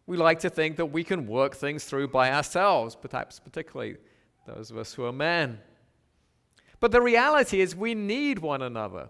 We 0.07 0.15
like 0.15 0.39
to 0.39 0.49
think 0.49 0.77
that 0.77 0.85
we 0.85 1.03
can 1.03 1.27
work 1.27 1.53
things 1.53 1.83
through 1.83 2.07
by 2.07 2.31
ourselves, 2.31 2.95
perhaps 2.95 3.41
particularly 3.41 3.97
those 4.47 4.71
of 4.71 4.77
us 4.77 4.93
who 4.93 5.03
are 5.03 5.11
men. 5.11 5.59
But 6.79 6.93
the 6.93 7.01
reality 7.01 7.59
is, 7.59 7.75
we 7.75 7.93
need 7.93 8.39
one 8.39 8.61
another 8.61 9.09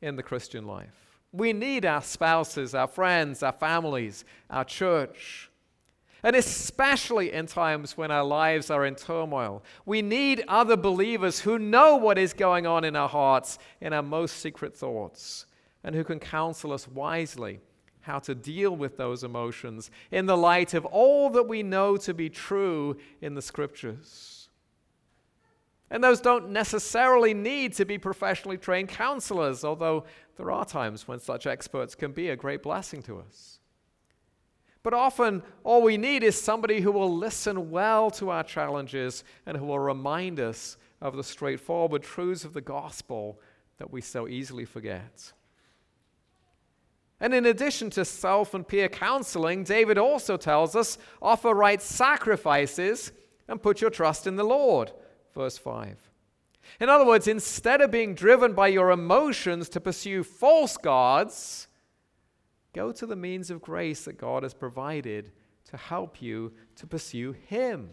in 0.00 0.16
the 0.16 0.22
Christian 0.22 0.66
life. 0.66 1.18
We 1.32 1.52
need 1.52 1.84
our 1.84 2.02
spouses, 2.02 2.74
our 2.74 2.86
friends, 2.86 3.42
our 3.42 3.52
families, 3.52 4.24
our 4.48 4.64
church. 4.64 5.50
And 6.22 6.34
especially 6.34 7.32
in 7.32 7.46
times 7.46 7.96
when 7.96 8.10
our 8.10 8.24
lives 8.24 8.70
are 8.70 8.86
in 8.86 8.94
turmoil, 8.94 9.62
we 9.84 10.02
need 10.02 10.44
other 10.48 10.76
believers 10.76 11.40
who 11.40 11.58
know 11.58 11.96
what 11.96 12.18
is 12.18 12.32
going 12.32 12.66
on 12.66 12.84
in 12.84 12.96
our 12.96 13.08
hearts, 13.08 13.58
in 13.80 13.92
our 13.92 14.02
most 14.02 14.38
secret 14.38 14.76
thoughts, 14.76 15.46
and 15.84 15.94
who 15.94 16.04
can 16.04 16.18
counsel 16.18 16.72
us 16.72 16.88
wisely 16.88 17.60
how 18.06 18.20
to 18.20 18.34
deal 18.34 18.74
with 18.74 18.96
those 18.96 19.24
emotions 19.24 19.90
in 20.12 20.26
the 20.26 20.36
light 20.36 20.74
of 20.74 20.84
all 20.84 21.28
that 21.28 21.48
we 21.48 21.62
know 21.62 21.96
to 21.96 22.14
be 22.14 22.30
true 22.30 22.96
in 23.20 23.34
the 23.34 23.42
scriptures. 23.42 24.35
And 25.90 26.02
those 26.02 26.20
don't 26.20 26.50
necessarily 26.50 27.32
need 27.32 27.74
to 27.74 27.84
be 27.84 27.96
professionally 27.96 28.58
trained 28.58 28.88
counselors, 28.88 29.64
although 29.64 30.04
there 30.36 30.50
are 30.50 30.64
times 30.64 31.06
when 31.06 31.20
such 31.20 31.46
experts 31.46 31.94
can 31.94 32.12
be 32.12 32.28
a 32.28 32.36
great 32.36 32.62
blessing 32.62 33.02
to 33.02 33.18
us. 33.18 33.60
But 34.82 34.94
often, 34.94 35.42
all 35.64 35.82
we 35.82 35.96
need 35.96 36.22
is 36.22 36.40
somebody 36.40 36.80
who 36.80 36.92
will 36.92 37.14
listen 37.14 37.70
well 37.70 38.10
to 38.12 38.30
our 38.30 38.44
challenges 38.44 39.24
and 39.44 39.56
who 39.56 39.66
will 39.66 39.78
remind 39.78 40.38
us 40.38 40.76
of 41.00 41.16
the 41.16 41.24
straightforward 41.24 42.02
truths 42.02 42.44
of 42.44 42.52
the 42.52 42.60
gospel 42.60 43.40
that 43.78 43.92
we 43.92 44.00
so 44.00 44.28
easily 44.28 44.64
forget. 44.64 45.32
And 47.20 47.32
in 47.34 47.46
addition 47.46 47.90
to 47.90 48.04
self 48.04 48.54
and 48.54 48.66
peer 48.66 48.88
counseling, 48.88 49.64
David 49.64 49.98
also 49.98 50.36
tells 50.36 50.76
us 50.76 50.98
offer 51.22 51.54
right 51.54 51.80
sacrifices 51.80 53.12
and 53.48 53.62
put 53.62 53.80
your 53.80 53.90
trust 53.90 54.26
in 54.26 54.36
the 54.36 54.44
Lord 54.44 54.92
verse 55.36 55.58
5. 55.58 56.10
In 56.80 56.88
other 56.88 57.06
words, 57.06 57.28
instead 57.28 57.80
of 57.80 57.92
being 57.92 58.14
driven 58.14 58.52
by 58.52 58.68
your 58.68 58.90
emotions 58.90 59.68
to 59.68 59.80
pursue 59.80 60.24
false 60.24 60.76
gods, 60.76 61.68
go 62.72 62.90
to 62.90 63.06
the 63.06 63.14
means 63.14 63.50
of 63.50 63.62
grace 63.62 64.04
that 64.04 64.18
God 64.18 64.42
has 64.42 64.54
provided 64.54 65.30
to 65.70 65.76
help 65.76 66.20
you 66.20 66.52
to 66.76 66.86
pursue 66.86 67.32
Him. 67.32 67.90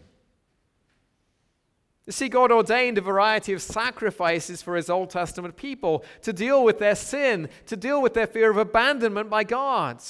You 2.06 2.12
see, 2.12 2.28
God 2.28 2.52
ordained 2.52 2.98
a 2.98 3.02
variety 3.02 3.52
of 3.52 3.62
sacrifices 3.62 4.60
for 4.60 4.76
His 4.76 4.90
Old 4.90 5.10
Testament 5.10 5.56
people 5.56 6.04
to 6.22 6.32
deal 6.32 6.64
with 6.64 6.78
their 6.78 6.94
sin, 6.94 7.48
to 7.66 7.76
deal 7.76 8.02
with 8.02 8.14
their 8.14 8.26
fear 8.26 8.50
of 8.50 8.56
abandonment 8.56 9.30
by 9.30 9.44
God. 9.44 10.02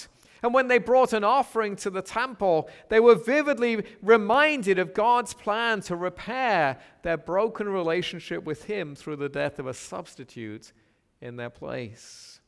And 0.45 0.53
when 0.53 0.69
they 0.69 0.77
brought 0.77 1.15
an 1.15 1.25
offering 1.25 1.75
to 1.77 1.89
the 1.89 2.03
temple, 2.03 2.69
they 2.91 3.01
were 3.01 3.15
vividly 3.15 3.83
reminded 4.03 4.79
of 4.79 4.93
God's 4.93 5.33
plan 5.33 5.81
to 5.83 5.97
repair 5.97 6.79
their 7.03 7.17
broken 7.17 7.67
relationship 7.67 8.45
with 8.45 8.65
Him 8.65 8.95
through 8.95 9.17
the 9.17 9.31
death 9.31 9.59
of 9.59 9.67
a 9.67 9.73
substitute 9.73 10.75
in 11.23 11.37
their 11.37 11.49
place. 11.49 12.41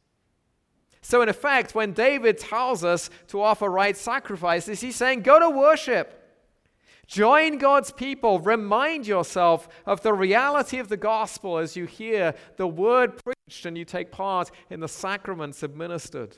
So, 1.00 1.22
in 1.22 1.30
effect, 1.30 1.74
when 1.74 1.94
David 1.94 2.36
tells 2.36 2.84
us 2.84 3.08
to 3.28 3.40
offer 3.40 3.70
right 3.70 3.96
sacrifices, 3.96 4.82
he's 4.82 4.96
saying, 4.96 5.22
Go 5.22 5.38
to 5.38 5.48
worship. 5.48 6.22
Join 7.06 7.56
God's 7.56 7.92
people. 7.92 8.40
Remind 8.40 9.06
yourself 9.06 9.68
of 9.86 10.02
the 10.02 10.12
reality 10.12 10.78
of 10.80 10.88
the 10.88 10.98
gospel 10.98 11.56
as 11.56 11.76
you 11.76 11.86
hear 11.86 12.34
the 12.58 12.68
word 12.68 13.18
preached 13.24 13.64
and 13.64 13.78
you 13.78 13.86
take 13.86 14.12
part 14.12 14.50
in 14.68 14.80
the 14.80 14.88
sacraments 14.88 15.62
administered. 15.62 16.36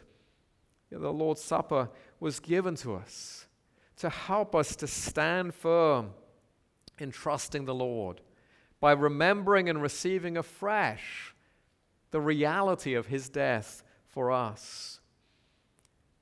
The 0.91 1.13
Lord's 1.13 1.43
Supper 1.43 1.91
was 2.19 2.41
given 2.41 2.75
to 2.77 2.95
us 2.95 3.47
to 3.97 4.09
help 4.09 4.55
us 4.55 4.77
to 4.77 4.87
stand 4.87 5.55
firm 5.55 6.11
in 6.99 7.11
trusting 7.11 7.65
the 7.65 7.75
Lord 7.75 8.21
by 8.81 8.93
remembering 8.93 9.69
and 9.69 9.83
receiving 9.83 10.37
afresh 10.37 11.35
the 12.11 12.21
reality 12.21 12.95
of 12.95 13.07
his 13.07 13.29
death 13.29 13.83
for 14.07 14.31
us. 14.31 15.01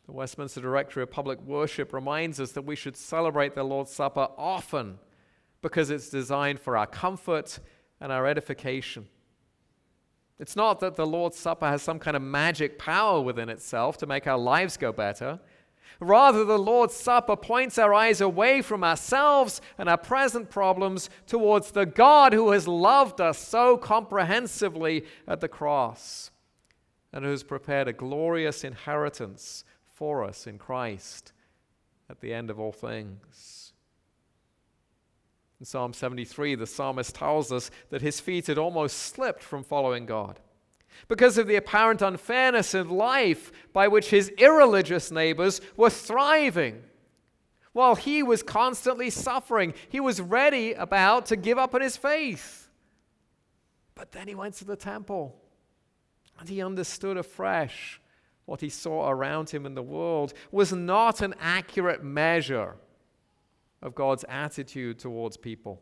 The 0.06 0.12
Westminster 0.12 0.60
Directory 0.60 1.02
of 1.02 1.10
Public 1.10 1.40
Worship 1.42 1.92
reminds 1.92 2.40
us 2.40 2.52
that 2.52 2.62
we 2.62 2.76
should 2.76 2.96
celebrate 2.96 3.54
the 3.54 3.64
Lord's 3.64 3.90
Supper 3.90 4.28
often 4.38 4.98
because 5.62 5.90
it's 5.90 6.08
designed 6.08 6.60
for 6.60 6.76
our 6.76 6.86
comfort 6.86 7.58
and 8.00 8.12
our 8.12 8.26
edification. 8.26 9.08
It's 10.38 10.56
not 10.56 10.80
that 10.80 10.96
the 10.96 11.06
Lord's 11.06 11.38
Supper 11.38 11.66
has 11.66 11.82
some 11.82 11.98
kind 11.98 12.16
of 12.16 12.22
magic 12.22 12.78
power 12.78 13.20
within 13.20 13.48
itself 13.48 13.96
to 13.98 14.06
make 14.06 14.26
our 14.26 14.38
lives 14.38 14.76
go 14.76 14.92
better. 14.92 15.40
Rather, 15.98 16.44
the 16.44 16.58
Lord's 16.58 16.94
Supper 16.94 17.36
points 17.36 17.78
our 17.78 17.94
eyes 17.94 18.20
away 18.20 18.60
from 18.60 18.84
ourselves 18.84 19.62
and 19.78 19.88
our 19.88 19.96
present 19.96 20.50
problems 20.50 21.08
towards 21.26 21.70
the 21.70 21.86
God 21.86 22.34
who 22.34 22.50
has 22.50 22.68
loved 22.68 23.20
us 23.20 23.38
so 23.38 23.78
comprehensively 23.78 25.06
at 25.26 25.40
the 25.40 25.48
cross 25.48 26.30
and 27.12 27.24
who 27.24 27.30
has 27.30 27.42
prepared 27.42 27.88
a 27.88 27.94
glorious 27.94 28.62
inheritance 28.62 29.64
for 29.86 30.22
us 30.22 30.46
in 30.46 30.58
Christ 30.58 31.32
at 32.10 32.20
the 32.20 32.34
end 32.34 32.50
of 32.50 32.60
all 32.60 32.72
things. 32.72 33.65
In 35.58 35.64
Psalm 35.64 35.92
73, 35.92 36.54
the 36.54 36.66
psalmist 36.66 37.14
tells 37.14 37.50
us 37.50 37.70
that 37.90 38.02
his 38.02 38.20
feet 38.20 38.46
had 38.46 38.58
almost 38.58 38.98
slipped 38.98 39.42
from 39.42 39.64
following 39.64 40.04
God 40.04 40.38
because 41.08 41.38
of 41.38 41.46
the 41.46 41.56
apparent 41.56 42.02
unfairness 42.02 42.74
of 42.74 42.90
life 42.90 43.52
by 43.72 43.88
which 43.88 44.10
his 44.10 44.28
irreligious 44.38 45.10
neighbors 45.10 45.60
were 45.76 45.90
thriving. 45.90 46.82
While 47.72 47.94
he 47.94 48.22
was 48.22 48.42
constantly 48.42 49.10
suffering, 49.10 49.74
he 49.88 50.00
was 50.00 50.20
ready 50.20 50.72
about 50.72 51.26
to 51.26 51.36
give 51.36 51.58
up 51.58 51.74
on 51.74 51.82
his 51.82 51.96
faith. 51.96 52.70
But 53.94 54.12
then 54.12 54.28
he 54.28 54.34
went 54.34 54.54
to 54.54 54.64
the 54.64 54.76
temple 54.76 55.36
and 56.38 56.48
he 56.48 56.62
understood 56.62 57.16
afresh 57.16 58.00
what 58.44 58.60
he 58.60 58.68
saw 58.68 59.08
around 59.08 59.50
him 59.50 59.66
in 59.66 59.74
the 59.74 59.82
world 59.82 60.32
was 60.50 60.72
not 60.72 61.20
an 61.20 61.34
accurate 61.40 62.04
measure 62.04 62.76
of 63.86 63.94
God's 63.94 64.24
attitude 64.28 64.98
towards 64.98 65.36
people. 65.36 65.80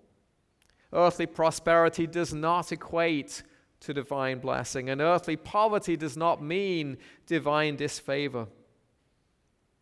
Earthly 0.92 1.26
prosperity 1.26 2.06
does 2.06 2.34
not 2.34 2.70
equate 2.70 3.42
to 3.80 3.94
divine 3.94 4.38
blessing, 4.38 4.90
and 4.90 5.00
earthly 5.00 5.36
poverty 5.36 5.96
does 5.96 6.16
not 6.16 6.42
mean 6.42 6.98
divine 7.26 7.76
disfavor. 7.76 8.46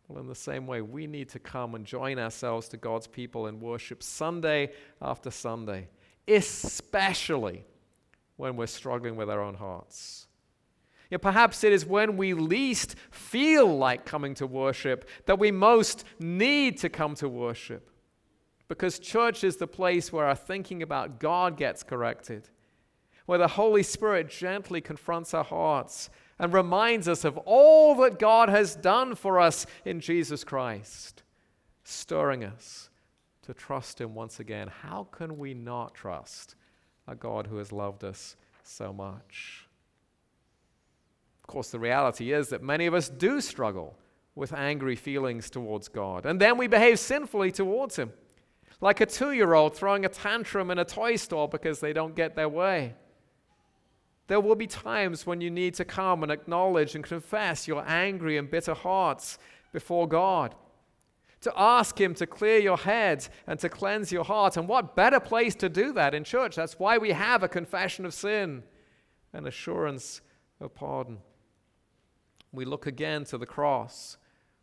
Well, 0.07 0.21
in 0.21 0.27
the 0.27 0.35
same 0.35 0.65
way, 0.65 0.81
we 0.81 1.05
need 1.05 1.29
to 1.29 1.39
come 1.39 1.75
and 1.75 1.85
join 1.85 2.17
ourselves 2.17 2.69
to 2.69 2.77
God's 2.77 3.07
people 3.07 3.47
in 3.47 3.59
worship 3.59 4.01
Sunday 4.01 4.71
after 5.01 5.29
Sunday, 5.29 5.89
especially 6.27 7.65
when 8.37 8.55
we're 8.55 8.67
struggling 8.67 9.17
with 9.17 9.29
our 9.29 9.41
own 9.41 9.55
hearts. 9.55 10.27
Perhaps 11.21 11.63
it 11.63 11.71
is 11.71 11.85
when 11.85 12.17
we 12.17 12.33
least 12.33 12.95
feel 13.11 13.77
like 13.77 14.03
coming 14.03 14.33
to 14.33 14.47
worship 14.47 15.07
that 15.25 15.37
we 15.37 15.51
most 15.51 16.05
need 16.19 16.79
to 16.79 16.89
come 16.89 17.13
to 17.15 17.29
worship. 17.29 17.91
Because 18.67 18.99
church 18.99 19.43
is 19.43 19.57
the 19.57 19.67
place 19.67 20.11
where 20.11 20.25
our 20.25 20.35
thinking 20.35 20.81
about 20.81 21.19
God 21.19 21.57
gets 21.57 21.83
corrected 21.83 22.49
where 23.25 23.37
the 23.37 23.47
Holy 23.47 23.83
Spirit 23.83 24.29
gently 24.29 24.81
confronts 24.81 25.33
our 25.33 25.43
hearts 25.43 26.09
and 26.39 26.53
reminds 26.53 27.07
us 27.07 27.23
of 27.23 27.37
all 27.39 27.95
that 27.95 28.19
God 28.19 28.49
has 28.49 28.75
done 28.75 29.15
for 29.15 29.39
us 29.39 29.65
in 29.85 29.99
Jesus 29.99 30.43
Christ, 30.43 31.23
stirring 31.83 32.43
us 32.43 32.89
to 33.43 33.53
trust 33.53 34.01
Him 34.01 34.13
once 34.13 34.39
again. 34.39 34.69
How 34.81 35.07
can 35.11 35.37
we 35.37 35.53
not 35.53 35.93
trust 35.93 36.55
a 37.07 37.15
God 37.15 37.47
who 37.47 37.57
has 37.57 37.71
loved 37.71 38.03
us 38.03 38.35
so 38.63 38.91
much? 38.91 39.67
Of 41.43 41.47
course, 41.47 41.71
the 41.71 41.79
reality 41.79 42.33
is 42.33 42.49
that 42.49 42.63
many 42.63 42.85
of 42.85 42.93
us 42.93 43.09
do 43.09 43.41
struggle 43.41 43.97
with 44.35 44.53
angry 44.53 44.95
feelings 44.95 45.49
towards 45.49 45.87
God, 45.87 46.25
and 46.25 46.41
then 46.41 46.57
we 46.57 46.67
behave 46.67 46.99
sinfully 46.99 47.51
towards 47.51 47.97
Him, 47.97 48.11
like 48.83 48.99
a 48.99 49.05
two 49.05 49.31
year 49.31 49.53
old 49.53 49.73
throwing 49.73 50.03
a 50.03 50.09
tantrum 50.09 50.69
in 50.69 50.77
a 50.77 50.83
toy 50.83 51.15
store 51.15 51.47
because 51.47 51.79
they 51.79 51.93
don't 51.93 52.17
get 52.17 52.35
their 52.35 52.49
way. 52.49 52.93
There 54.27 54.41
will 54.41 54.55
be 54.55 54.67
times 54.67 55.25
when 55.25 55.39
you 55.39 55.49
need 55.49 55.73
to 55.75 55.85
come 55.85 56.21
and 56.21 56.29
acknowledge 56.29 56.93
and 56.93 57.01
confess 57.01 57.65
your 57.65 57.85
angry 57.87 58.37
and 58.37 58.51
bitter 58.51 58.73
hearts 58.73 59.37
before 59.71 60.05
God. 60.05 60.53
To 61.41 61.53
ask 61.55 61.99
Him 61.99 62.13
to 62.15 62.27
clear 62.27 62.59
your 62.59 62.75
head 62.75 63.25
and 63.47 63.57
to 63.59 63.69
cleanse 63.69 64.11
your 64.11 64.25
heart. 64.25 64.57
And 64.57 64.67
what 64.67 64.97
better 64.97 65.21
place 65.21 65.55
to 65.55 65.69
do 65.69 65.93
that 65.93 66.13
in 66.13 66.25
church? 66.25 66.57
That's 66.57 66.77
why 66.77 66.97
we 66.97 67.11
have 67.11 67.41
a 67.41 67.47
confession 67.47 68.05
of 68.05 68.13
sin 68.13 68.63
and 69.31 69.47
assurance 69.47 70.19
of 70.59 70.75
pardon. 70.75 71.19
We 72.51 72.65
look 72.65 72.85
again 72.85 73.23
to 73.25 73.37
the 73.37 73.45
cross, 73.45 74.17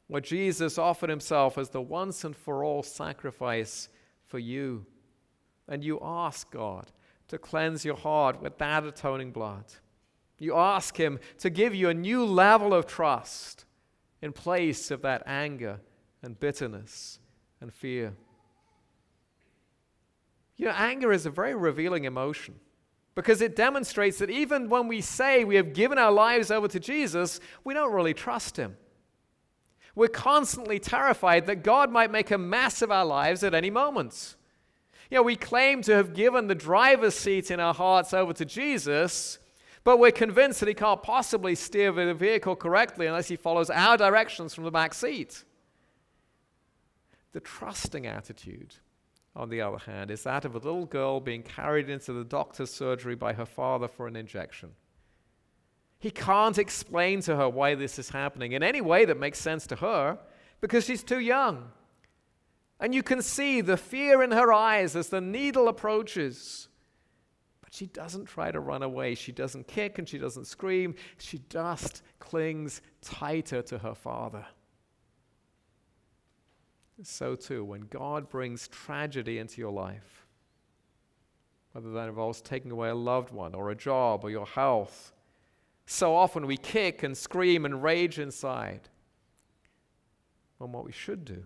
where 0.09 0.20
Jesus 0.20 0.76
offered 0.76 1.09
Himself 1.09 1.56
as 1.56 1.70
the 1.70 1.80
once 1.80 2.22
and 2.22 2.37
for 2.37 2.62
all 2.62 2.83
sacrifice 2.83 3.88
for 4.31 4.38
you. 4.38 4.87
And 5.69 5.85
you 5.85 5.99
ask 6.03 6.51
God 6.51 6.87
to 7.29 7.38
cleanse 7.38 7.85
your 7.85 7.97
heart 7.97 8.40
with 8.40 8.57
that 8.59 8.85
atoning 8.85 9.33
blood. 9.33 9.64
You 10.38 10.57
ask 10.57 10.97
Him 10.97 11.19
to 11.38 11.51
give 11.51 11.75
you 11.75 11.90
a 11.90 11.95
new 11.95 12.25
level 12.25 12.73
of 12.73 12.87
trust 12.87 13.66
in 14.23 14.33
place 14.33 14.90
of 14.90 15.03
that 15.03 15.23
anger 15.27 15.81
and 16.23 16.38
bitterness 16.38 17.19
and 17.61 17.73
fear. 17.73 18.14
You 20.57 20.66
know, 20.66 20.75
anger 20.77 21.12
is 21.12 21.27
a 21.27 21.31
very 21.31 21.55
revealing 21.55 22.05
emotion 22.05 22.55
because 23.14 23.40
it 23.40 23.57
demonstrates 23.57 24.19
that 24.19 24.31
even 24.31 24.69
when 24.69 24.88
we 24.88 25.01
say 25.01 25.45
we 25.45 25.57
have 25.57 25.73
given 25.73 25.99
our 25.99 26.12
lives 26.12 26.51
over 26.51 26.69
to 26.69 26.81
Jesus, 26.81 27.40
we 27.64 27.75
don't 27.75 27.93
really 27.93 28.14
trust 28.14 28.57
Him. 28.57 28.77
We're 29.94 30.09
constantly 30.09 30.79
terrified 30.79 31.46
that 31.46 31.62
God 31.62 31.90
might 31.90 32.11
make 32.11 32.31
a 32.31 32.38
mess 32.38 32.83
of 32.83 32.90
our 32.90 33.05
lives 33.05 33.42
at 33.42 33.55
any 33.55 33.70
moment. 33.70 34.37
You 35.11 35.16
know, 35.16 35.22
we 35.22 35.37
claim 35.37 35.83
to 35.83 35.94
have 35.94 36.14
given 36.14 36.46
the 36.46 36.55
driver's 36.55 37.16
seat 37.16 37.50
in 37.50 37.59
our 37.59 37.74
hearts 37.74 38.14
over 38.14 38.33
to 38.35 38.44
Jesus, 38.44 39.40
but 39.83 39.98
we're 39.98 40.12
convinced 40.12 40.61
that 40.61 40.68
he 40.68 40.74
can't 40.74 41.03
possibly 41.03 41.57
steer 41.57 41.90
the 41.90 42.14
vehicle 42.14 42.55
correctly 42.55 43.07
unless 43.07 43.29
he 43.29 43.37
follows 43.37 43.70
our 43.70 43.96
directions 43.96 44.55
from 44.55 44.64
the 44.64 44.70
back 44.70 44.94
seat. 44.94 45.44
The 47.33 47.40
trusting 47.40 48.07
attitude, 48.07 48.74
on 49.35 49.48
the 49.48 49.61
other 49.61 49.79
hand, 49.79 50.11
is 50.12 50.22
that 50.22 50.44
of 50.44 50.55
a 50.55 50.59
little 50.59 50.87
girl 50.87 51.18
being 51.18 51.42
carried 51.42 51.90
into 51.90 52.12
the 52.12 52.24
doctor's 52.24 52.72
surgery 52.72 53.16
by 53.16 53.33
her 53.33 53.46
father 53.46 53.88
for 53.88 54.07
an 54.07 54.16
injection. 54.16 54.70
He 56.01 56.11
can't 56.11 56.57
explain 56.57 57.21
to 57.23 57.37
her 57.37 57.49
why 57.49 57.75
this 57.75 57.99
is 57.99 58.09
happening 58.09 58.53
in 58.53 58.63
any 58.63 58.81
way 58.81 59.05
that 59.05 59.21
makes 59.21 59.39
sense 59.39 59.67
to 59.69 59.77
her 59.77 60.19
because 60.63 60.87
she's 60.87 61.03
too 61.03 61.21
young. 61.21 61.71
And 62.81 62.95
you 62.95 63.03
can 63.03 63.21
see 63.21 63.61
the 63.61 63.77
fear 63.77 64.23
in 64.23 64.33
her 64.33 64.51
eyes 64.51 64.97
as 64.97 65.09
the 65.11 65.21
needle 65.21 65.69
approaches. 65.69 66.69
But 67.61 67.75
she 67.75 67.85
doesn't 67.85 68.25
try 68.25 68.51
to 68.51 68.61
run 68.61 68.83
away. 68.83 69.15
She 69.15 69.31
doesn't 69.31 69.69
kick 69.69 69.99
and 69.99 70.09
she 70.09 70.17
doesn't 70.17 70.47
scream. 70.47 70.95
She 71.19 71.43
just 71.51 72.03
clings 72.19 72.81
tighter 73.03 73.61
to 73.61 73.79
her 73.79 73.95
father. 73.95 74.47
So, 77.03 77.35
too, 77.35 77.63
when 77.63 77.83
God 77.83 78.31
brings 78.31 78.69
tragedy 78.69 79.39
into 79.39 79.61
your 79.61 79.73
life, 79.73 80.27
whether 81.73 81.93
that 81.93 82.09
involves 82.09 82.41
taking 82.41 82.71
away 82.71 82.89
a 82.89 82.95
loved 82.95 83.33
one 83.33 83.55
or 83.55 83.71
a 83.71 83.77
job 83.77 84.25
or 84.25 84.31
your 84.31 84.47
health, 84.47 85.13
so 85.90 86.14
often 86.14 86.46
we 86.46 86.57
kick 86.57 87.03
and 87.03 87.16
scream 87.16 87.64
and 87.64 87.83
rage 87.83 88.20
inside. 88.20 88.88
When 90.59 90.70
what 90.70 90.85
we 90.85 90.92
should 90.92 91.24
do 91.24 91.44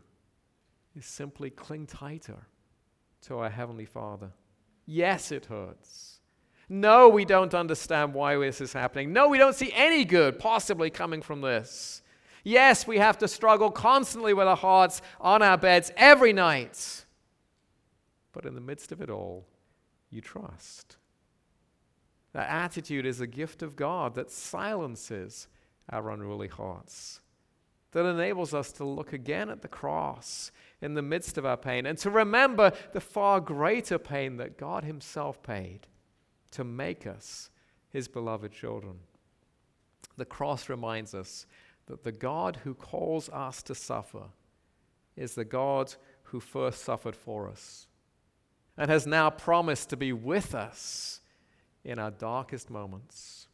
is 0.94 1.06
simply 1.06 1.48
cling 1.48 1.86
tighter 1.86 2.46
to 3.22 3.38
our 3.38 3.48
Heavenly 3.48 3.86
Father. 3.86 4.32
Yes, 4.84 5.32
it 5.32 5.46
hurts. 5.46 6.20
No, 6.68 7.08
we 7.08 7.24
don't 7.24 7.54
understand 7.54 8.12
why 8.12 8.36
this 8.36 8.60
is 8.60 8.74
happening. 8.74 9.14
No, 9.14 9.28
we 9.28 9.38
don't 9.38 9.54
see 9.54 9.72
any 9.74 10.04
good 10.04 10.38
possibly 10.38 10.90
coming 10.90 11.22
from 11.22 11.40
this. 11.40 12.02
Yes, 12.42 12.86
we 12.86 12.98
have 12.98 13.16
to 13.18 13.28
struggle 13.28 13.70
constantly 13.70 14.34
with 14.34 14.46
our 14.46 14.56
hearts 14.56 15.00
on 15.22 15.40
our 15.40 15.56
beds 15.56 15.90
every 15.96 16.34
night. 16.34 17.06
But 18.32 18.44
in 18.44 18.54
the 18.54 18.60
midst 18.60 18.92
of 18.92 19.00
it 19.00 19.08
all, 19.08 19.46
you 20.10 20.20
trust. 20.20 20.98
That 22.34 22.50
attitude 22.50 23.06
is 23.06 23.20
a 23.20 23.26
gift 23.26 23.62
of 23.62 23.76
God 23.76 24.16
that 24.16 24.30
silences 24.30 25.48
our 25.88 26.10
unruly 26.10 26.48
hearts, 26.48 27.20
that 27.92 28.04
enables 28.04 28.52
us 28.52 28.72
to 28.72 28.84
look 28.84 29.12
again 29.12 29.48
at 29.48 29.62
the 29.62 29.68
cross 29.68 30.50
in 30.82 30.94
the 30.94 31.02
midst 31.02 31.38
of 31.38 31.46
our 31.46 31.56
pain 31.56 31.86
and 31.86 31.96
to 31.98 32.10
remember 32.10 32.72
the 32.92 33.00
far 33.00 33.40
greater 33.40 33.98
pain 33.98 34.36
that 34.36 34.58
God 34.58 34.84
Himself 34.84 35.42
paid 35.42 35.86
to 36.50 36.64
make 36.64 37.06
us 37.06 37.50
His 37.88 38.08
beloved 38.08 38.52
children. 38.52 38.98
The 40.16 40.24
cross 40.24 40.68
reminds 40.68 41.14
us 41.14 41.46
that 41.86 42.02
the 42.02 42.12
God 42.12 42.58
who 42.64 42.74
calls 42.74 43.28
us 43.28 43.62
to 43.62 43.76
suffer 43.76 44.24
is 45.16 45.34
the 45.34 45.44
God 45.44 45.94
who 46.24 46.40
first 46.40 46.82
suffered 46.82 47.14
for 47.14 47.48
us 47.48 47.86
and 48.76 48.90
has 48.90 49.06
now 49.06 49.30
promised 49.30 49.90
to 49.90 49.96
be 49.96 50.12
with 50.12 50.52
us 50.52 51.20
in 51.84 51.98
our 51.98 52.10
darkest 52.10 52.70
moments. 52.70 53.48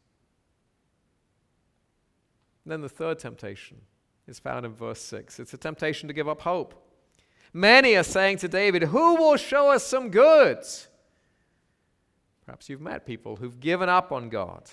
And 2.63 2.71
then 2.71 2.81
the 2.81 2.89
third 2.89 3.19
temptation 3.19 3.81
is 4.27 4.39
found 4.39 4.65
in 4.65 4.73
verse 4.73 5.01
6. 5.01 5.39
It's 5.39 5.53
a 5.53 5.57
temptation 5.57 6.07
to 6.07 6.13
give 6.13 6.29
up 6.29 6.41
hope. 6.41 6.75
Many 7.53 7.95
are 7.95 8.03
saying 8.03 8.37
to 8.37 8.47
David, 8.47 8.83
Who 8.83 9.15
will 9.15 9.37
show 9.37 9.71
us 9.71 9.85
some 9.85 10.09
good? 10.09 10.59
Perhaps 12.45 12.69
you've 12.69 12.81
met 12.81 13.05
people 13.05 13.35
who've 13.35 13.59
given 13.59 13.89
up 13.89 14.11
on 14.11 14.29
God. 14.29 14.69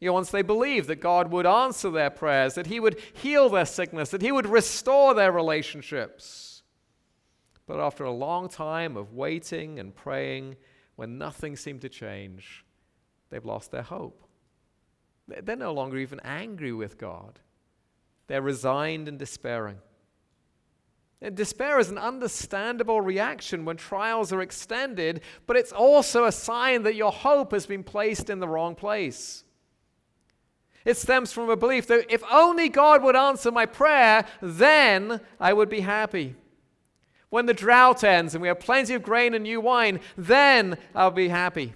You 0.00 0.08
know, 0.08 0.14
once 0.14 0.30
they 0.30 0.42
believed 0.42 0.88
that 0.88 1.00
God 1.00 1.30
would 1.30 1.46
answer 1.46 1.90
their 1.90 2.10
prayers, 2.10 2.54
that 2.54 2.66
He 2.66 2.80
would 2.80 3.00
heal 3.12 3.48
their 3.48 3.64
sickness, 3.64 4.10
that 4.10 4.22
He 4.22 4.32
would 4.32 4.46
restore 4.46 5.14
their 5.14 5.32
relationships. 5.32 6.62
But 7.66 7.78
after 7.78 8.04
a 8.04 8.10
long 8.10 8.48
time 8.48 8.96
of 8.96 9.12
waiting 9.12 9.78
and 9.78 9.94
praying, 9.94 10.56
when 10.96 11.18
nothing 11.18 11.56
seemed 11.56 11.80
to 11.82 11.88
change, 11.88 12.64
they've 13.30 13.44
lost 13.44 13.70
their 13.70 13.82
hope. 13.82 14.24
They're 15.28 15.56
no 15.56 15.72
longer 15.72 15.98
even 15.98 16.20
angry 16.24 16.72
with 16.72 16.98
God, 16.98 17.40
they're 18.26 18.42
resigned 18.42 19.08
and 19.08 19.18
despairing. 19.18 19.78
And 21.22 21.36
despair 21.36 21.78
is 21.78 21.88
an 21.88 21.98
understandable 21.98 23.00
reaction 23.00 23.64
when 23.64 23.76
trials 23.76 24.32
are 24.32 24.42
extended, 24.42 25.20
but 25.46 25.56
it's 25.56 25.70
also 25.70 26.24
a 26.24 26.32
sign 26.32 26.82
that 26.82 26.96
your 26.96 27.12
hope 27.12 27.52
has 27.52 27.64
been 27.64 27.84
placed 27.84 28.28
in 28.28 28.40
the 28.40 28.48
wrong 28.48 28.74
place. 28.74 29.44
It 30.84 30.96
stems 30.96 31.32
from 31.32 31.48
a 31.48 31.56
belief 31.56 31.86
that 31.86 32.12
if 32.12 32.24
only 32.28 32.68
God 32.68 33.04
would 33.04 33.14
answer 33.14 33.52
my 33.52 33.66
prayer, 33.66 34.24
then 34.40 35.20
I 35.38 35.52
would 35.52 35.68
be 35.68 35.80
happy. 35.80 36.34
When 37.32 37.46
the 37.46 37.54
drought 37.54 38.04
ends 38.04 38.34
and 38.34 38.42
we 38.42 38.48
have 38.48 38.60
plenty 38.60 38.92
of 38.92 39.02
grain 39.02 39.32
and 39.32 39.44
new 39.44 39.58
wine, 39.58 40.00
then 40.18 40.76
I'll 40.94 41.10
be 41.10 41.28
happy. 41.28 41.72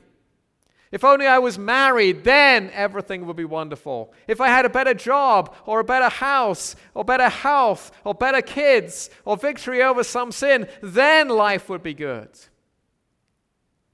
If 0.93 1.03
only 1.03 1.27
I 1.27 1.39
was 1.39 1.59
married, 1.59 2.25
then 2.25 2.71
everything 2.75 3.25
would 3.25 3.37
be 3.37 3.47
wonderful. 3.47 4.13
If 4.29 4.39
I 4.39 4.49
had 4.49 4.67
a 4.67 4.69
better 4.69 4.93
job, 4.93 5.55
or 5.65 5.81
a 5.81 5.85
better 5.85 6.11
house, 6.11 6.77
or 6.93 7.07
better 7.07 7.31
health, 7.31 7.91
or 8.05 8.13
better 8.13 8.43
kids, 8.43 9.09
or 9.25 9.39
victory 9.39 9.83
over 9.83 10.05
some 10.05 10.31
sin, 10.31 10.69
then 10.83 11.31
life 11.31 11.71
would 11.71 11.83
be 11.83 11.95
good. 11.95 12.29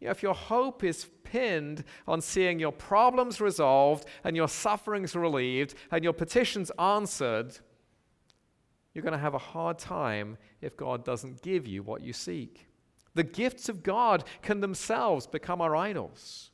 You 0.01 0.07
know, 0.07 0.11
if 0.11 0.21
your 0.21 0.35
hope 0.35 0.83
is 0.83 1.07
pinned 1.23 1.85
on 2.09 2.21
seeing 2.21 2.59
your 2.59 2.73
problems 2.73 3.41
resolved, 3.41 4.05
and 4.25 4.35
your 4.35 4.49
sufferings 4.49 5.15
relieved, 5.15 5.77
and 5.93 6.03
your 6.03 6.13
petitions 6.13 6.73
answered, 6.77 7.57
you're 8.95 9.05
going 9.05 9.13
to 9.13 9.19
have 9.19 9.35
a 9.35 9.39
hard 9.39 9.79
time 9.79 10.39
if 10.63 10.77
God 10.77 11.05
doesn't 11.05 11.43
give 11.43 11.67
you 11.67 11.83
what 11.83 12.03
you 12.03 12.13
seek. 12.13 12.69
The 13.15 13.25
gifts 13.25 13.69
of 13.69 13.83
God 13.83 14.25
can 14.41 14.61
themselves 14.61 15.27
become 15.27 15.61
our 15.61 15.77
idols 15.77 16.53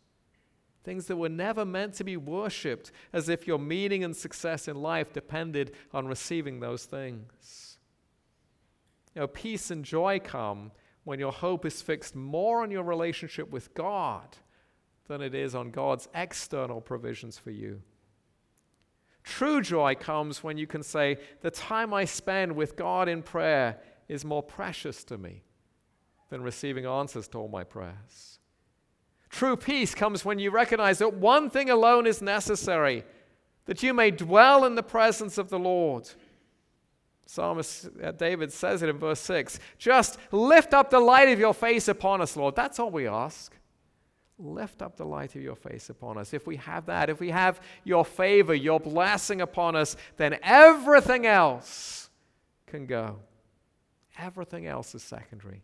things 0.89 1.05
that 1.05 1.17
were 1.17 1.29
never 1.29 1.67
meant 1.67 1.93
to 1.93 2.03
be 2.03 2.17
worshiped, 2.17 2.93
as 3.13 3.29
if 3.29 3.47
your 3.47 3.59
meaning 3.59 4.03
and 4.05 4.17
success 4.17 4.69
in 4.69 4.75
life 4.81 5.13
depended 5.13 5.73
on 5.93 6.07
receiving 6.07 6.61
those 6.61 6.87
things. 6.87 7.77
You 9.15 9.21
know, 9.21 9.27
peace 9.27 9.71
and 9.71 9.85
joy 9.85 10.19
come 10.19 10.73
when 11.05 11.19
your 11.19 11.31
hope 11.31 11.67
is 11.67 11.83
fixed 11.83 12.17
more 12.17 12.63
on 12.63 12.71
your 12.71 12.85
relationship 12.85 13.51
with 13.51 13.75
God 13.75 14.39
than 15.09 15.21
it 15.21 15.35
is 15.35 15.55
on 15.55 15.73
God's 15.73 16.09
external 16.15 16.81
provisions 16.81 17.37
for 17.37 17.51
you. 17.51 17.83
True 19.25 19.61
joy 19.61 19.95
comes 19.95 20.43
when 20.43 20.57
you 20.57 20.67
can 20.67 20.83
say, 20.83 21.19
The 21.43 21.51
time 21.51 21.93
I 21.93 22.07
spend 22.07 22.57
with 22.57 22.77
God 22.77 23.11
in 23.11 23.23
prayer 23.23 23.79
is 24.09 24.25
more 24.25 24.43
precious 24.43 25.05
to 25.05 25.19
me 25.19 25.43
than 26.31 26.43
receiving 26.43 26.87
answers 26.87 27.29
to 27.29 27.39
all 27.39 27.49
my 27.49 27.65
prayers. 27.65 28.39
True 29.29 29.57
peace 29.57 29.95
comes 29.95 30.25
when 30.25 30.39
you 30.39 30.51
recognize 30.51 30.99
that 30.99 31.15
one 31.15 31.51
thing 31.51 31.71
alone 31.71 32.07
is 32.07 32.23
necessary 32.23 33.05
that 33.67 33.83
you 33.83 33.93
may 33.93 34.11
dwell 34.11 34.65
in 34.65 34.75
the 34.75 34.83
presence 34.83 35.37
of 35.37 35.51
the 35.51 35.59
Lord. 35.59 36.09
Psalmist 37.27 37.91
uh, 38.03 38.13
David 38.13 38.51
says 38.51 38.83
it 38.83 38.89
in 38.89 38.97
verse 38.97 39.21
6 39.21 39.61
Just 39.77 40.19
lift 40.33 40.73
up 40.73 40.89
the 40.89 41.01
light 41.01 41.29
of 41.29 41.39
your 41.39 41.53
face 41.53 41.87
upon 41.87 42.23
us, 42.23 42.37
Lord. 42.37 42.57
That's 42.57 42.79
all 42.79 42.91
we 42.91 43.07
ask. 43.07 43.55
Lift 44.39 44.81
up 44.81 44.97
the 44.97 45.05
light 45.05 45.37
of 45.37 45.43
your 45.43 45.57
face 45.57 45.91
upon 45.91 46.17
us. 46.17 46.33
If 46.33 46.47
we 46.47 46.57
have 46.57 46.87
that, 46.87 47.11
if 47.11 47.21
we 47.21 47.31
have 47.31 47.61
your 47.85 48.05
favor, 48.05 48.55
your 48.55 48.81
blessing 48.81 49.43
upon 49.43 49.77
us, 49.77 49.97
then 50.17 50.39
everything 50.43 51.27
else 51.27 52.09
can 52.67 52.87
go. 52.87 53.19
Everything 54.19 54.67
else 54.67 54.95
is 54.95 55.03
secondary, 55.03 55.63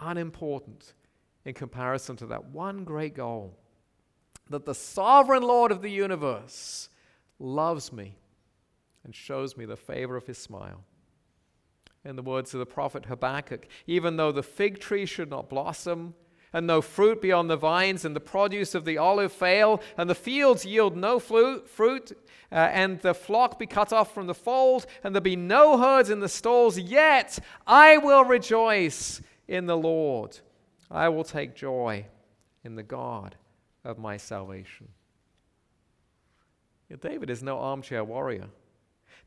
unimportant 0.00 0.94
in 1.44 1.54
comparison 1.54 2.16
to 2.16 2.26
that 2.26 2.46
one 2.46 2.84
great 2.84 3.14
goal 3.14 3.56
that 4.48 4.64
the 4.64 4.74
sovereign 4.74 5.42
Lord 5.42 5.70
of 5.70 5.82
the 5.82 5.90
universe 5.90 6.88
loves 7.38 7.92
me 7.92 8.16
and 9.04 9.14
shows 9.14 9.56
me 9.56 9.64
the 9.64 9.76
favor 9.76 10.16
of 10.16 10.26
his 10.26 10.38
smile. 10.38 10.84
In 12.04 12.16
the 12.16 12.22
words 12.22 12.52
of 12.54 12.60
the 12.60 12.66
prophet 12.66 13.06
Habakkuk, 13.06 13.66
even 13.86 14.16
though 14.16 14.32
the 14.32 14.42
fig 14.42 14.80
tree 14.80 15.06
should 15.06 15.30
not 15.30 15.48
blossom, 15.48 16.14
and 16.52 16.66
no 16.66 16.80
fruit 16.82 17.20
be 17.22 17.32
on 17.32 17.48
the 17.48 17.56
vines, 17.56 18.04
and 18.04 18.14
the 18.14 18.20
produce 18.20 18.74
of 18.74 18.84
the 18.84 18.98
olive 18.98 19.32
fail, 19.32 19.80
and 19.96 20.08
the 20.08 20.14
fields 20.14 20.64
yield 20.64 20.96
no 20.96 21.18
fruit, 21.18 22.12
uh, 22.52 22.54
and 22.54 23.00
the 23.00 23.14
flock 23.14 23.58
be 23.58 23.66
cut 23.66 23.92
off 23.92 24.12
from 24.12 24.26
the 24.26 24.34
fold, 24.34 24.86
and 25.04 25.14
there 25.14 25.20
be 25.20 25.36
no 25.36 25.78
herds 25.78 26.10
in 26.10 26.20
the 26.20 26.28
stalls, 26.28 26.78
yet 26.78 27.38
I 27.66 27.98
will 27.98 28.24
rejoice 28.24 29.22
in 29.46 29.66
the 29.66 29.76
Lord. 29.76 30.38
I 30.90 31.08
will 31.08 31.24
take 31.24 31.54
joy 31.54 32.06
in 32.64 32.74
the 32.74 32.82
God 32.82 33.36
of 33.84 33.98
my 33.98 34.16
salvation. 34.16 34.88
David 37.00 37.30
is 37.30 37.42
no 37.42 37.58
armchair 37.58 38.02
warrior. 38.02 38.48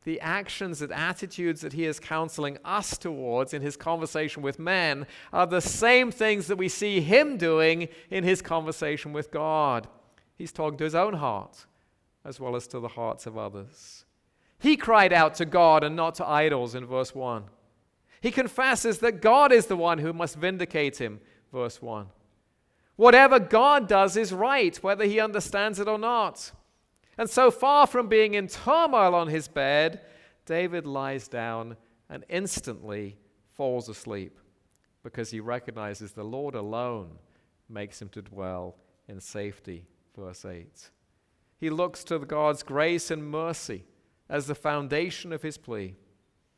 The 0.04 0.20
actions 0.20 0.82
and 0.82 0.92
attitudes 0.92 1.62
that 1.62 1.72
he 1.72 1.84
is 1.84 1.98
counseling 1.98 2.58
us 2.64 2.96
towards 2.96 3.54
in 3.54 3.62
his 3.62 3.76
conversation 3.76 4.42
with 4.42 4.58
men 4.58 5.06
are 5.32 5.46
the 5.46 5.60
same 5.60 6.10
things 6.10 6.46
that 6.46 6.56
we 6.56 6.68
see 6.68 7.00
him 7.00 7.36
doing 7.36 7.88
in 8.10 8.22
his 8.22 8.42
conversation 8.42 9.12
with 9.12 9.30
God. 9.30 9.88
He's 10.36 10.52
talking 10.52 10.78
to 10.78 10.84
his 10.84 10.94
own 10.94 11.14
heart 11.14 11.66
as 12.24 12.40
well 12.40 12.56
as 12.56 12.66
to 12.68 12.80
the 12.80 12.88
hearts 12.88 13.26
of 13.26 13.36
others. 13.36 14.04
He 14.58 14.76
cried 14.76 15.12
out 15.12 15.34
to 15.36 15.44
God 15.44 15.84
and 15.84 15.94
not 15.94 16.14
to 16.16 16.26
idols 16.26 16.74
in 16.74 16.86
verse 16.86 17.14
1. 17.14 17.44
He 18.20 18.30
confesses 18.30 18.98
that 19.00 19.20
God 19.20 19.52
is 19.52 19.66
the 19.66 19.76
one 19.76 19.98
who 19.98 20.12
must 20.12 20.36
vindicate 20.36 20.98
him 20.98 21.20
verse 21.52 21.82
1. 21.82 22.06
Whatever 22.96 23.38
God 23.38 23.88
does 23.88 24.16
is 24.16 24.32
right, 24.32 24.76
whether 24.76 25.04
he 25.04 25.20
understands 25.20 25.78
it 25.78 25.88
or 25.88 25.98
not. 25.98 26.52
And 27.18 27.28
so 27.30 27.50
far 27.50 27.86
from 27.86 28.08
being 28.08 28.34
in 28.34 28.48
turmoil 28.48 29.14
on 29.14 29.28
his 29.28 29.48
bed, 29.48 30.00
David 30.46 30.86
lies 30.86 31.28
down 31.28 31.76
and 32.10 32.24
instantly 32.28 33.16
falls 33.56 33.88
asleep 33.88 34.38
because 35.02 35.30
he 35.30 35.40
recognizes 35.40 36.12
the 36.12 36.24
Lord 36.24 36.54
alone 36.54 37.18
makes 37.68 38.00
him 38.00 38.08
to 38.10 38.22
dwell 38.22 38.76
in 39.08 39.20
safety. 39.20 39.86
Verse 40.16 40.44
8. 40.44 40.90
He 41.58 41.70
looks 41.70 42.04
to 42.04 42.18
God's 42.18 42.62
grace 42.62 43.10
and 43.10 43.30
mercy 43.30 43.84
as 44.28 44.46
the 44.46 44.54
foundation 44.54 45.32
of 45.32 45.42
his 45.42 45.58
plea. 45.58 45.94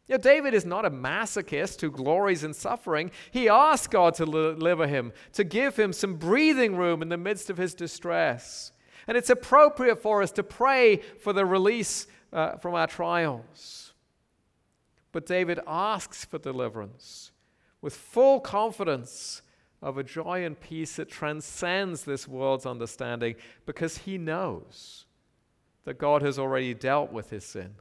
No, 0.09 0.17
David 0.17 0.55
is 0.55 0.65
not 0.65 0.85
a 0.85 0.91
masochist 0.91 1.81
who 1.81 1.91
glories 1.91 2.45
in 2.45 2.55
suffering. 2.55 3.11
He 3.33 3.49
asks 3.49 3.89
God 3.89 4.15
to 4.15 4.25
deliver 4.25 4.87
him, 4.87 5.13
to 5.33 5.43
give 5.43 5.77
him 5.77 5.93
some 5.93 6.15
breathing 6.15 6.77
room 6.77 7.03
in 7.03 7.09
the 7.09 7.17
midst 7.17 7.51
of 7.51 7.57
his 7.57 7.75
distress. 7.75 8.73
And 9.07 9.17
it's 9.17 9.31
appropriate 9.31 10.03
for 10.03 10.23
us 10.23 10.33
to 10.33 10.43
pray 10.43 10.97
for 10.97 11.33
the 11.33 11.47
release 11.47 12.07
uh, 12.33 12.57
from 12.57 12.75
our 12.75 12.87
trials. 12.87 13.95
But 15.13 15.27
David 15.27 15.61
asks 15.67 16.25
for 16.25 16.39
deliverance 16.39 17.31
with 17.81 17.95
full 17.95 18.41
confidence 18.41 19.43
of 19.81 19.99
a 19.99 20.03
joy 20.03 20.45
and 20.45 20.59
peace 20.59 20.97
that 20.97 21.09
transcends 21.09 22.05
this 22.05 22.27
world's 22.27 22.67
understanding 22.67 23.37
because 23.65 23.99
he 23.99 24.19
knows 24.19 25.07
that 25.85 25.99
God 25.99 26.23
has 26.23 26.39
already 26.39 26.75
dealt 26.75 27.13
with 27.13 27.31
his 27.31 27.45
sin. 27.45 27.77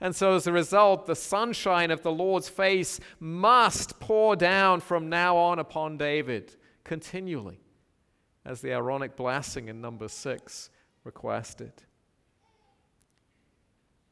And 0.00 0.14
so, 0.14 0.34
as 0.34 0.46
a 0.46 0.52
result, 0.52 1.06
the 1.06 1.14
sunshine 1.14 1.90
of 1.90 2.02
the 2.02 2.12
Lord's 2.12 2.48
face 2.48 3.00
must 3.18 3.98
pour 3.98 4.36
down 4.36 4.80
from 4.80 5.08
now 5.08 5.36
on 5.36 5.58
upon 5.58 5.96
David 5.96 6.54
continually, 6.84 7.60
as 8.46 8.60
the 8.60 8.70
Aaronic 8.70 9.16
blessing 9.16 9.68
in 9.68 9.80
number 9.80 10.08
six 10.08 10.70
requested. 11.02 11.72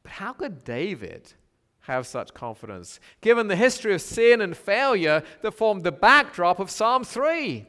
But 0.03 0.11
how 0.11 0.33
could 0.33 0.63
David 0.63 1.33
have 1.81 2.05
such 2.05 2.33
confidence, 2.33 2.99
given 3.21 3.47
the 3.47 3.55
history 3.55 3.93
of 3.93 4.01
sin 4.01 4.41
and 4.41 4.55
failure 4.55 5.23
that 5.41 5.53
formed 5.53 5.83
the 5.83 5.91
backdrop 5.91 6.59
of 6.59 6.69
Psalm 6.69 7.03
3? 7.03 7.65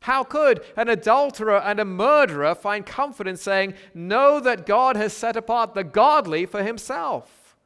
How 0.00 0.22
could 0.22 0.62
an 0.76 0.90
adulterer 0.90 1.58
and 1.58 1.80
a 1.80 1.84
murderer 1.84 2.54
find 2.54 2.84
comfort 2.84 3.26
in 3.26 3.38
saying, 3.38 3.72
Know 3.94 4.38
that 4.40 4.66
God 4.66 4.96
has 4.96 5.14
set 5.14 5.34
apart 5.34 5.72
the 5.72 5.82
godly 5.82 6.44
for 6.44 6.62
himself? 6.62 7.56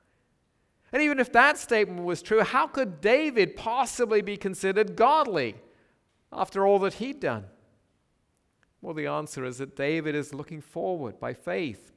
And 0.92 1.02
even 1.02 1.18
if 1.18 1.32
that 1.32 1.58
statement 1.58 2.04
was 2.04 2.22
true, 2.22 2.42
how 2.42 2.68
could 2.68 3.00
David 3.00 3.56
possibly 3.56 4.22
be 4.22 4.36
considered 4.36 4.94
godly 4.94 5.56
after 6.32 6.64
all 6.64 6.78
that 6.78 6.94
he'd 6.94 7.18
done? 7.18 7.46
Well, 8.80 8.94
the 8.94 9.06
answer 9.06 9.44
is 9.44 9.58
that 9.58 9.76
David 9.76 10.14
is 10.14 10.32
looking 10.32 10.60
forward 10.60 11.18
by 11.18 11.34
faith 11.34 11.92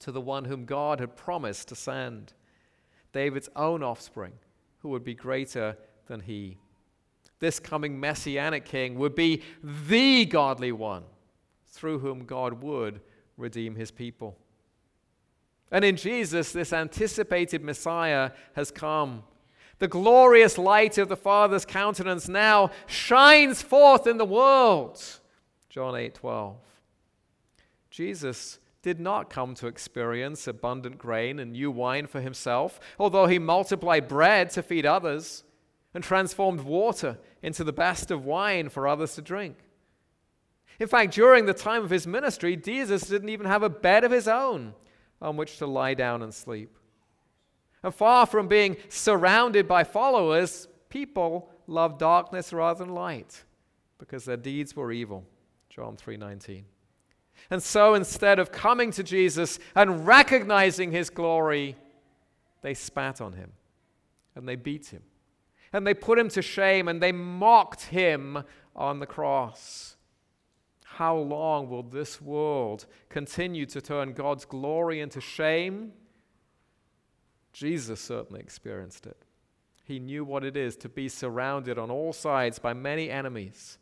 to 0.00 0.12
the 0.12 0.20
one 0.20 0.44
whom 0.44 0.64
God 0.64 1.00
had 1.00 1.16
promised 1.16 1.68
to 1.68 1.74
send, 1.74 2.32
David's 3.12 3.48
own 3.56 3.82
offspring, 3.82 4.32
who 4.80 4.88
would 4.90 5.04
be 5.04 5.14
greater 5.14 5.76
than 6.06 6.20
he. 6.20 6.58
This 7.38 7.58
coming 7.58 7.98
messianic 7.98 8.64
king 8.64 8.98
would 8.98 9.14
be 9.14 9.42
the 9.62 10.26
godly 10.26 10.72
one 10.72 11.04
through 11.66 12.00
whom 12.00 12.24
God 12.24 12.62
would 12.62 13.00
redeem 13.36 13.74
his 13.74 13.90
people. 13.90 14.36
And 15.72 15.84
in 15.84 15.96
Jesus, 15.96 16.52
this 16.52 16.72
anticipated 16.72 17.62
Messiah 17.62 18.32
has 18.54 18.70
come. 18.70 19.22
The 19.78 19.88
glorious 19.88 20.58
light 20.58 20.98
of 20.98 21.08
the 21.08 21.16
Father's 21.16 21.64
countenance 21.64 22.28
now 22.28 22.70
shines 22.86 23.62
forth 23.62 24.06
in 24.06 24.18
the 24.18 24.24
world. 24.24 25.19
John 25.70 25.94
8 25.94 26.14
12. 26.14 26.56
Jesus 27.90 28.58
did 28.82 28.98
not 28.98 29.30
come 29.30 29.54
to 29.54 29.66
experience 29.66 30.46
abundant 30.46 30.98
grain 30.98 31.38
and 31.38 31.52
new 31.52 31.70
wine 31.70 32.06
for 32.06 32.20
himself, 32.20 32.80
although 32.98 33.26
he 33.26 33.38
multiplied 33.38 34.08
bread 34.08 34.50
to 34.50 34.62
feed 34.62 34.84
others 34.84 35.44
and 35.94 36.02
transformed 36.02 36.60
water 36.60 37.18
into 37.42 37.62
the 37.62 37.72
best 37.72 38.10
of 38.10 38.24
wine 38.24 38.68
for 38.68 38.88
others 38.88 39.14
to 39.14 39.22
drink. 39.22 39.58
In 40.80 40.88
fact, 40.88 41.14
during 41.14 41.46
the 41.46 41.54
time 41.54 41.84
of 41.84 41.90
his 41.90 42.06
ministry, 42.06 42.56
Jesus 42.56 43.02
didn't 43.02 43.28
even 43.28 43.46
have 43.46 43.62
a 43.62 43.68
bed 43.68 44.02
of 44.02 44.10
his 44.10 44.26
own 44.26 44.74
on 45.20 45.36
which 45.36 45.58
to 45.58 45.66
lie 45.66 45.94
down 45.94 46.22
and 46.22 46.34
sleep. 46.34 46.76
And 47.82 47.94
far 47.94 48.26
from 48.26 48.48
being 48.48 48.76
surrounded 48.88 49.68
by 49.68 49.84
followers, 49.84 50.68
people 50.88 51.50
loved 51.66 51.98
darkness 51.98 52.52
rather 52.52 52.84
than 52.84 52.94
light 52.94 53.44
because 53.98 54.24
their 54.24 54.36
deeds 54.36 54.74
were 54.74 54.90
evil. 54.90 55.24
John 55.70 55.96
3:19. 55.96 56.64
And 57.48 57.62
so 57.62 57.94
instead 57.94 58.38
of 58.38 58.52
coming 58.52 58.90
to 58.92 59.02
Jesus 59.02 59.58
and 59.74 60.06
recognizing 60.06 60.90
his 60.92 61.08
glory, 61.08 61.76
they 62.60 62.74
spat 62.74 63.20
on 63.20 63.32
him 63.32 63.52
and 64.34 64.46
they 64.46 64.56
beat 64.56 64.88
him 64.88 65.02
and 65.72 65.86
they 65.86 65.94
put 65.94 66.18
him 66.18 66.28
to 66.30 66.42
shame 66.42 66.88
and 66.88 67.00
they 67.00 67.12
mocked 67.12 67.84
him 67.84 68.42
on 68.76 68.98
the 68.98 69.06
cross. 69.06 69.96
How 70.84 71.16
long 71.16 71.70
will 71.70 71.84
this 71.84 72.20
world 72.20 72.86
continue 73.08 73.64
to 73.66 73.80
turn 73.80 74.12
God's 74.12 74.44
glory 74.44 75.00
into 75.00 75.20
shame? 75.20 75.92
Jesus 77.52 78.00
certainly 78.00 78.40
experienced 78.40 79.06
it. 79.06 79.16
He 79.84 79.98
knew 79.98 80.24
what 80.24 80.44
it 80.44 80.56
is 80.56 80.76
to 80.76 80.88
be 80.88 81.08
surrounded 81.08 81.78
on 81.78 81.90
all 81.90 82.12
sides 82.12 82.58
by 82.58 82.74
many 82.74 83.10
enemies 83.10 83.78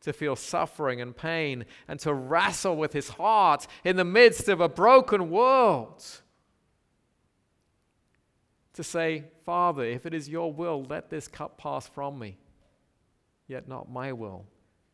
to 0.00 0.12
feel 0.12 0.36
suffering 0.36 1.00
and 1.00 1.16
pain, 1.16 1.64
and 1.86 2.00
to 2.00 2.12
wrestle 2.14 2.76
with 2.76 2.92
his 2.92 3.10
heart 3.10 3.66
in 3.84 3.96
the 3.96 4.04
midst 4.04 4.48
of 4.48 4.60
a 4.60 4.68
broken 4.68 5.30
world. 5.30 6.02
To 8.74 8.82
say, 8.82 9.24
Father, 9.44 9.84
if 9.84 10.06
it 10.06 10.14
is 10.14 10.28
your 10.28 10.52
will, 10.52 10.84
let 10.84 11.10
this 11.10 11.28
cup 11.28 11.58
pass 11.58 11.86
from 11.86 12.18
me. 12.18 12.38
Yet 13.46 13.68
not 13.68 13.90
my 13.90 14.12
will, 14.12 14.46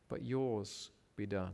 but 0.09 0.25
yours 0.25 0.91
be 1.15 1.27
done. 1.27 1.53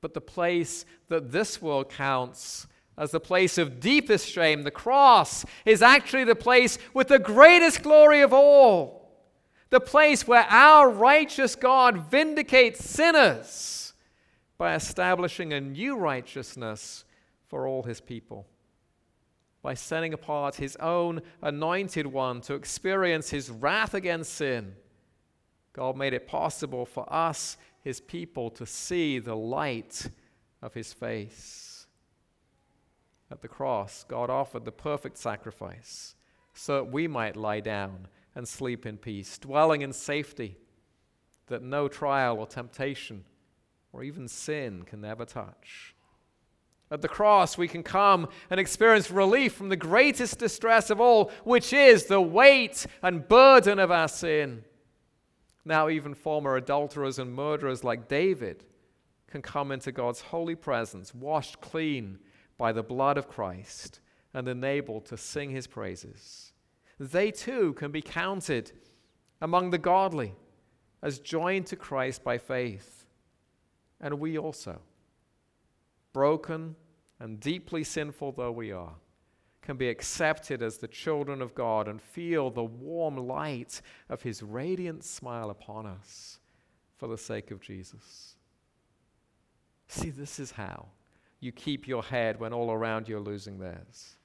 But 0.00 0.14
the 0.14 0.20
place 0.20 0.84
that 1.08 1.30
this 1.30 1.60
world 1.60 1.90
counts 1.90 2.66
as 2.96 3.12
the 3.12 3.20
place 3.20 3.58
of 3.58 3.80
deepest 3.80 4.28
shame, 4.28 4.62
the 4.62 4.70
cross, 4.70 5.44
is 5.64 5.82
actually 5.82 6.24
the 6.24 6.34
place 6.34 6.78
with 6.92 7.08
the 7.08 7.18
greatest 7.18 7.82
glory 7.82 8.20
of 8.20 8.32
all 8.32 8.99
the 9.70 9.80
place 9.80 10.26
where 10.26 10.46
our 10.48 10.90
righteous 10.90 11.54
God 11.54 12.10
vindicates 12.10 12.84
sinners 12.84 13.94
by 14.58 14.74
establishing 14.74 15.52
a 15.52 15.60
new 15.60 15.96
righteousness 15.96 17.04
for 17.48 17.66
all 17.66 17.84
his 17.84 18.00
people, 18.00 18.46
by 19.62 19.74
setting 19.74 20.12
apart 20.12 20.56
his 20.56 20.76
own 20.76 21.22
anointed 21.40 22.06
one 22.06 22.40
to 22.42 22.54
experience 22.54 23.30
his 23.30 23.48
wrath 23.48 23.94
against 23.94 24.34
sin. 24.34 24.74
God 25.72 25.96
made 25.96 26.12
it 26.12 26.26
possible 26.26 26.84
for 26.84 27.10
us, 27.12 27.56
his 27.82 28.00
people, 28.00 28.50
to 28.50 28.66
see 28.66 29.18
the 29.20 29.36
light 29.36 30.10
of 30.60 30.74
his 30.74 30.92
face. 30.92 31.86
At 33.30 33.40
the 33.40 33.48
cross, 33.48 34.04
God 34.08 34.28
offered 34.28 34.64
the 34.64 34.72
perfect 34.72 35.16
sacrifice 35.16 36.16
so 36.52 36.74
that 36.74 36.90
we 36.90 37.06
might 37.06 37.36
lie 37.36 37.60
down 37.60 38.08
and 38.34 38.46
sleep 38.46 38.86
in 38.86 38.96
peace, 38.96 39.38
dwelling 39.38 39.82
in 39.82 39.92
safety 39.92 40.56
that 41.46 41.62
no 41.62 41.88
trial 41.88 42.38
or 42.38 42.46
temptation 42.46 43.24
or 43.92 44.02
even 44.02 44.28
sin 44.28 44.84
can 44.84 45.04
ever 45.04 45.24
touch. 45.24 45.94
At 46.92 47.02
the 47.02 47.08
cross, 47.08 47.56
we 47.56 47.68
can 47.68 47.82
come 47.82 48.28
and 48.50 48.58
experience 48.58 49.10
relief 49.10 49.54
from 49.54 49.68
the 49.68 49.76
greatest 49.76 50.38
distress 50.38 50.90
of 50.90 51.00
all, 51.00 51.30
which 51.44 51.72
is 51.72 52.06
the 52.06 52.20
weight 52.20 52.86
and 53.02 53.28
burden 53.28 53.78
of 53.78 53.90
our 53.90 54.08
sin. 54.08 54.64
Now, 55.64 55.88
even 55.88 56.14
former 56.14 56.56
adulterers 56.56 57.18
and 57.18 57.32
murderers 57.32 57.84
like 57.84 58.08
David 58.08 58.64
can 59.28 59.42
come 59.42 59.70
into 59.70 59.92
God's 59.92 60.20
holy 60.20 60.56
presence, 60.56 61.14
washed 61.14 61.60
clean 61.60 62.18
by 62.58 62.72
the 62.72 62.82
blood 62.82 63.16
of 63.16 63.28
Christ, 63.28 64.00
and 64.34 64.48
enabled 64.48 65.06
to 65.06 65.16
sing 65.16 65.50
his 65.50 65.66
praises 65.66 66.49
they 67.00 67.30
too 67.30 67.72
can 67.72 67.90
be 67.90 68.02
counted 68.02 68.72
among 69.40 69.70
the 69.70 69.78
godly 69.78 70.34
as 71.02 71.18
joined 71.18 71.66
to 71.66 71.76
Christ 71.76 72.22
by 72.22 72.36
faith. 72.36 73.06
And 74.02 74.20
we 74.20 74.36
also, 74.36 74.80
broken 76.12 76.76
and 77.18 77.40
deeply 77.40 77.84
sinful 77.84 78.32
though 78.32 78.52
we 78.52 78.70
are, 78.70 78.96
can 79.62 79.78
be 79.78 79.88
accepted 79.88 80.62
as 80.62 80.76
the 80.76 80.88
children 80.88 81.40
of 81.40 81.54
God 81.54 81.88
and 81.88 82.02
feel 82.02 82.50
the 82.50 82.64
warm 82.64 83.16
light 83.16 83.80
of 84.10 84.20
His 84.20 84.42
radiant 84.42 85.02
smile 85.02 85.48
upon 85.48 85.86
us 85.86 86.38
for 86.98 87.08
the 87.08 87.18
sake 87.18 87.50
of 87.50 87.62
Jesus. 87.62 88.36
See, 89.88 90.10
this 90.10 90.38
is 90.38 90.52
how 90.52 90.88
you 91.40 91.50
keep 91.50 91.88
your 91.88 92.02
head 92.02 92.38
when 92.38 92.52
all 92.52 92.70
around 92.70 93.08
you 93.08 93.16
are 93.16 93.20
losing 93.20 93.58
theirs. 93.58 94.16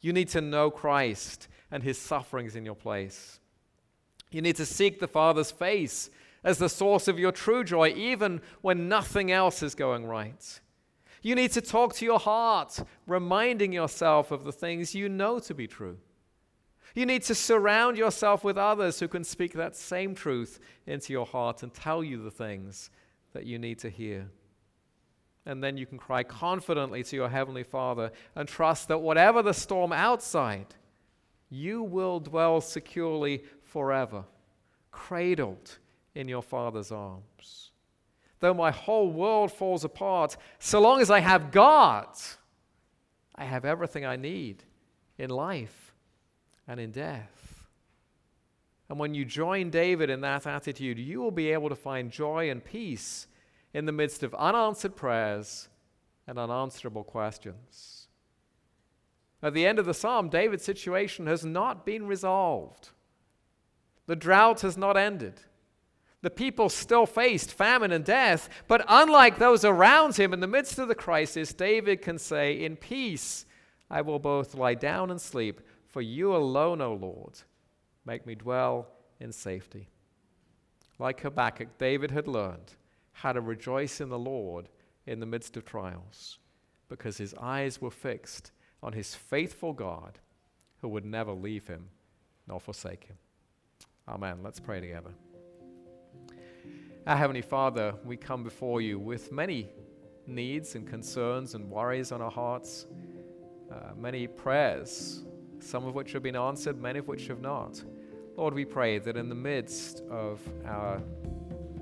You 0.00 0.12
need 0.12 0.28
to 0.30 0.40
know 0.40 0.70
Christ 0.70 1.48
and 1.70 1.82
his 1.82 1.98
sufferings 1.98 2.56
in 2.56 2.64
your 2.64 2.74
place. 2.74 3.38
You 4.30 4.42
need 4.42 4.56
to 4.56 4.66
seek 4.66 5.00
the 5.00 5.08
Father's 5.08 5.50
face 5.50 6.10
as 6.42 6.58
the 6.58 6.68
source 6.68 7.08
of 7.08 7.18
your 7.18 7.32
true 7.32 7.64
joy, 7.64 7.88
even 7.88 8.40
when 8.62 8.88
nothing 8.88 9.30
else 9.30 9.62
is 9.62 9.74
going 9.74 10.06
right. 10.06 10.60
You 11.22 11.34
need 11.34 11.52
to 11.52 11.60
talk 11.60 11.94
to 11.96 12.04
your 12.04 12.18
heart, 12.18 12.82
reminding 13.06 13.72
yourself 13.72 14.30
of 14.30 14.44
the 14.44 14.52
things 14.52 14.94
you 14.94 15.08
know 15.08 15.38
to 15.40 15.54
be 15.54 15.66
true. 15.66 15.98
You 16.94 17.06
need 17.06 17.22
to 17.24 17.34
surround 17.34 17.98
yourself 17.98 18.42
with 18.42 18.56
others 18.56 18.98
who 18.98 19.06
can 19.06 19.22
speak 19.22 19.52
that 19.52 19.76
same 19.76 20.14
truth 20.14 20.58
into 20.86 21.12
your 21.12 21.26
heart 21.26 21.62
and 21.62 21.72
tell 21.72 22.02
you 22.02 22.22
the 22.22 22.30
things 22.30 22.90
that 23.32 23.46
you 23.46 23.58
need 23.58 23.78
to 23.80 23.90
hear. 23.90 24.28
And 25.50 25.60
then 25.64 25.76
you 25.76 25.84
can 25.84 25.98
cry 25.98 26.22
confidently 26.22 27.02
to 27.02 27.16
your 27.16 27.28
Heavenly 27.28 27.64
Father 27.64 28.12
and 28.36 28.46
trust 28.46 28.86
that 28.86 28.98
whatever 28.98 29.42
the 29.42 29.52
storm 29.52 29.92
outside, 29.92 30.76
you 31.48 31.82
will 31.82 32.20
dwell 32.20 32.60
securely 32.60 33.42
forever, 33.64 34.22
cradled 34.92 35.78
in 36.14 36.28
your 36.28 36.44
Father's 36.44 36.92
arms. 36.92 37.72
Though 38.38 38.54
my 38.54 38.70
whole 38.70 39.10
world 39.10 39.50
falls 39.50 39.82
apart, 39.82 40.36
so 40.60 40.80
long 40.80 41.00
as 41.00 41.10
I 41.10 41.18
have 41.18 41.50
God, 41.50 42.06
I 43.34 43.42
have 43.42 43.64
everything 43.64 44.06
I 44.06 44.14
need 44.14 44.62
in 45.18 45.30
life 45.30 45.92
and 46.68 46.78
in 46.78 46.92
death. 46.92 47.66
And 48.88 49.00
when 49.00 49.14
you 49.14 49.24
join 49.24 49.70
David 49.70 50.10
in 50.10 50.20
that 50.20 50.46
attitude, 50.46 51.00
you 51.00 51.20
will 51.20 51.32
be 51.32 51.50
able 51.50 51.70
to 51.70 51.74
find 51.74 52.12
joy 52.12 52.50
and 52.50 52.64
peace 52.64 53.26
in 53.72 53.86
the 53.86 53.92
midst 53.92 54.22
of 54.22 54.34
unanswered 54.34 54.96
prayers 54.96 55.68
and 56.26 56.38
unanswerable 56.38 57.04
questions. 57.04 58.08
At 59.42 59.54
the 59.54 59.66
end 59.66 59.78
of 59.78 59.86
the 59.86 59.94
psalm, 59.94 60.28
David's 60.28 60.64
situation 60.64 61.26
has 61.26 61.44
not 61.44 61.86
been 61.86 62.06
resolved. 62.06 62.90
The 64.06 64.16
drought 64.16 64.60
has 64.60 64.76
not 64.76 64.96
ended. 64.96 65.40
The 66.22 66.30
people 66.30 66.68
still 66.68 67.06
faced 67.06 67.52
famine 67.52 67.92
and 67.92 68.04
death, 68.04 68.50
but 68.68 68.84
unlike 68.88 69.38
those 69.38 69.64
around 69.64 70.16
him 70.16 70.34
in 70.34 70.40
the 70.40 70.46
midst 70.46 70.78
of 70.78 70.88
the 70.88 70.94
crisis, 70.94 71.54
David 71.54 72.02
can 72.02 72.18
say, 72.18 72.62
In 72.62 72.76
peace 72.76 73.46
I 73.90 74.02
will 74.02 74.18
both 74.18 74.54
lie 74.54 74.74
down 74.74 75.10
and 75.10 75.20
sleep, 75.20 75.62
for 75.86 76.02
you 76.02 76.36
alone, 76.36 76.82
O 76.82 76.92
Lord, 76.92 77.40
make 78.04 78.26
me 78.26 78.34
dwell 78.34 78.88
in 79.18 79.32
safety. 79.32 79.88
Like 80.98 81.20
Habakkuk, 81.20 81.78
David 81.78 82.10
had 82.10 82.28
learned 82.28 82.74
how 83.20 83.32
to 83.32 83.40
rejoice 83.40 84.00
in 84.00 84.08
the 84.08 84.18
Lord 84.18 84.70
in 85.06 85.20
the 85.20 85.26
midst 85.26 85.56
of 85.58 85.66
trials 85.66 86.38
because 86.88 87.18
his 87.18 87.34
eyes 87.34 87.78
were 87.78 87.90
fixed 87.90 88.50
on 88.82 88.94
his 88.94 89.14
faithful 89.14 89.74
God 89.74 90.18
who 90.80 90.88
would 90.88 91.04
never 91.04 91.32
leave 91.32 91.66
him 91.66 91.90
nor 92.48 92.58
forsake 92.58 93.04
him. 93.04 93.16
Amen. 94.08 94.38
Let's 94.42 94.58
pray 94.58 94.80
together. 94.80 95.10
Our 97.06 97.16
Heavenly 97.16 97.42
Father, 97.42 97.94
we 98.06 98.16
come 98.16 98.42
before 98.42 98.80
you 98.80 98.98
with 98.98 99.30
many 99.32 99.68
needs 100.26 100.74
and 100.74 100.86
concerns 100.86 101.54
and 101.54 101.68
worries 101.70 102.12
on 102.12 102.22
our 102.22 102.30
hearts, 102.30 102.86
uh, 103.70 103.92
many 103.98 104.28
prayers, 104.28 105.24
some 105.58 105.84
of 105.84 105.94
which 105.94 106.12
have 106.12 106.22
been 106.22 106.36
answered, 106.36 106.80
many 106.80 106.98
of 106.98 107.06
which 107.06 107.26
have 107.26 107.42
not. 107.42 107.82
Lord, 108.38 108.54
we 108.54 108.64
pray 108.64 108.98
that 108.98 109.18
in 109.18 109.28
the 109.28 109.34
midst 109.34 110.00
of 110.08 110.40
our, 110.64 111.02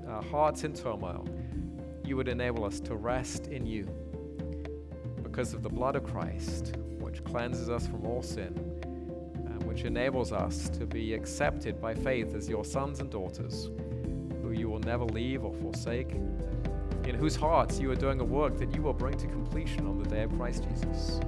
our 0.09 0.23
hearts 0.23 0.63
in 0.63 0.73
turmoil, 0.73 1.27
you 2.03 2.17
would 2.17 2.27
enable 2.27 2.65
us 2.65 2.79
to 2.81 2.95
rest 2.95 3.47
in 3.47 3.65
you 3.65 3.87
because 5.21 5.53
of 5.53 5.61
the 5.61 5.69
blood 5.69 5.95
of 5.95 6.03
Christ, 6.03 6.75
which 6.99 7.23
cleanses 7.23 7.69
us 7.69 7.85
from 7.85 8.05
all 8.05 8.21
sin, 8.21 8.53
and 9.45 9.63
which 9.63 9.83
enables 9.83 10.31
us 10.31 10.69
to 10.69 10.85
be 10.85 11.13
accepted 11.13 11.79
by 11.79 11.93
faith 11.93 12.33
as 12.33 12.49
your 12.49 12.65
sons 12.65 12.99
and 12.99 13.09
daughters 13.09 13.69
who 14.41 14.51
you 14.51 14.69
will 14.69 14.79
never 14.79 15.05
leave 15.05 15.43
or 15.43 15.53
forsake, 15.53 16.11
in 16.11 17.15
whose 17.15 17.35
hearts 17.35 17.79
you 17.79 17.91
are 17.91 17.95
doing 17.95 18.19
a 18.19 18.25
work 18.25 18.57
that 18.57 18.73
you 18.75 18.81
will 18.81 18.93
bring 18.93 19.17
to 19.17 19.27
completion 19.27 19.85
on 19.85 20.01
the 20.01 20.09
day 20.09 20.23
of 20.23 20.35
Christ 20.35 20.65
Jesus, 20.69 21.19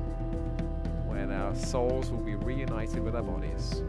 when 1.05 1.31
our 1.31 1.53
souls 1.55 2.09
will 2.09 2.23
be 2.23 2.35
reunited 2.35 3.03
with 3.03 3.15
our 3.15 3.23
bodies 3.23 3.83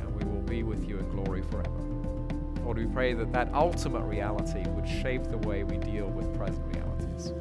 and 0.00 0.14
we 0.14 0.24
will 0.28 0.42
be 0.42 0.62
with 0.62 0.88
you 0.88 0.98
in 0.98 1.08
glory 1.10 1.42
forever. 1.42 1.85
Lord, 2.66 2.78
we 2.78 2.86
pray 2.86 3.14
that 3.14 3.30
that 3.30 3.54
ultimate 3.54 4.02
reality 4.02 4.68
would 4.70 4.88
shape 4.88 5.22
the 5.22 5.38
way 5.38 5.62
we 5.62 5.76
deal 5.76 6.08
with 6.08 6.36
present 6.36 6.66
realities. 6.74 7.32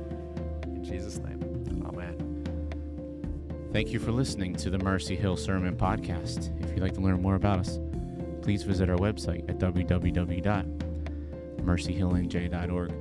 In 0.65 0.83
Jesus' 0.83 1.17
name, 1.17 1.83
Amen. 1.83 2.45
Thank 3.73 3.89
you 3.89 3.97
for 3.97 4.11
listening 4.11 4.55
to 4.57 4.69
the 4.69 4.77
Mercy 4.77 5.15
Hill 5.15 5.35
Sermon 5.35 5.75
Podcast. 5.75 6.51
If 6.63 6.69
you'd 6.69 6.83
like 6.83 6.93
to 6.93 7.01
learn 7.01 7.23
more 7.23 7.33
about 7.33 7.57
us, 7.57 7.79
please 8.43 8.61
visit 8.61 8.87
our 8.87 8.97
website 8.97 9.49
at 9.49 9.57
www 9.57 10.81
mercyhillnj.org. 11.65 12.93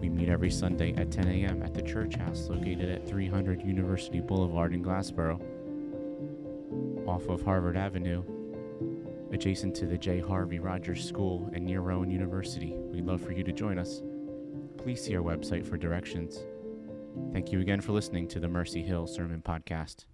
We 0.00 0.08
meet 0.08 0.28
every 0.28 0.52
Sunday 0.52 0.94
at 0.94 1.10
10 1.10 1.26
a.m. 1.26 1.64
at 1.64 1.74
the 1.74 1.82
church 1.82 2.14
house 2.14 2.48
located 2.48 2.88
at 2.88 3.08
300 3.08 3.60
University 3.62 4.20
Boulevard 4.20 4.72
in 4.72 4.84
Glassboro, 4.84 5.40
off 7.08 7.28
of 7.28 7.42
Harvard 7.42 7.76
Avenue, 7.76 8.22
adjacent 9.32 9.74
to 9.76 9.86
the 9.86 9.98
J. 9.98 10.20
Harvey 10.20 10.58
Rodgers 10.58 11.06
School 11.06 11.50
and 11.52 11.64
near 11.64 11.80
Rowan 11.80 12.10
University. 12.10 12.74
We'd 12.76 13.06
love 13.06 13.20
for 13.20 13.32
you 13.32 13.44
to 13.44 13.52
join 13.52 13.78
us. 13.78 14.02
Please 14.76 15.02
see 15.02 15.14
our 15.16 15.22
website 15.22 15.66
for 15.66 15.76
directions. 15.76 16.44
Thank 17.32 17.52
you 17.52 17.60
again 17.60 17.80
for 17.80 17.92
listening 17.92 18.28
to 18.28 18.40
the 18.40 18.48
Mercy 18.48 18.82
Hill 18.82 19.06
Sermon 19.06 19.42
Podcast. 19.42 20.06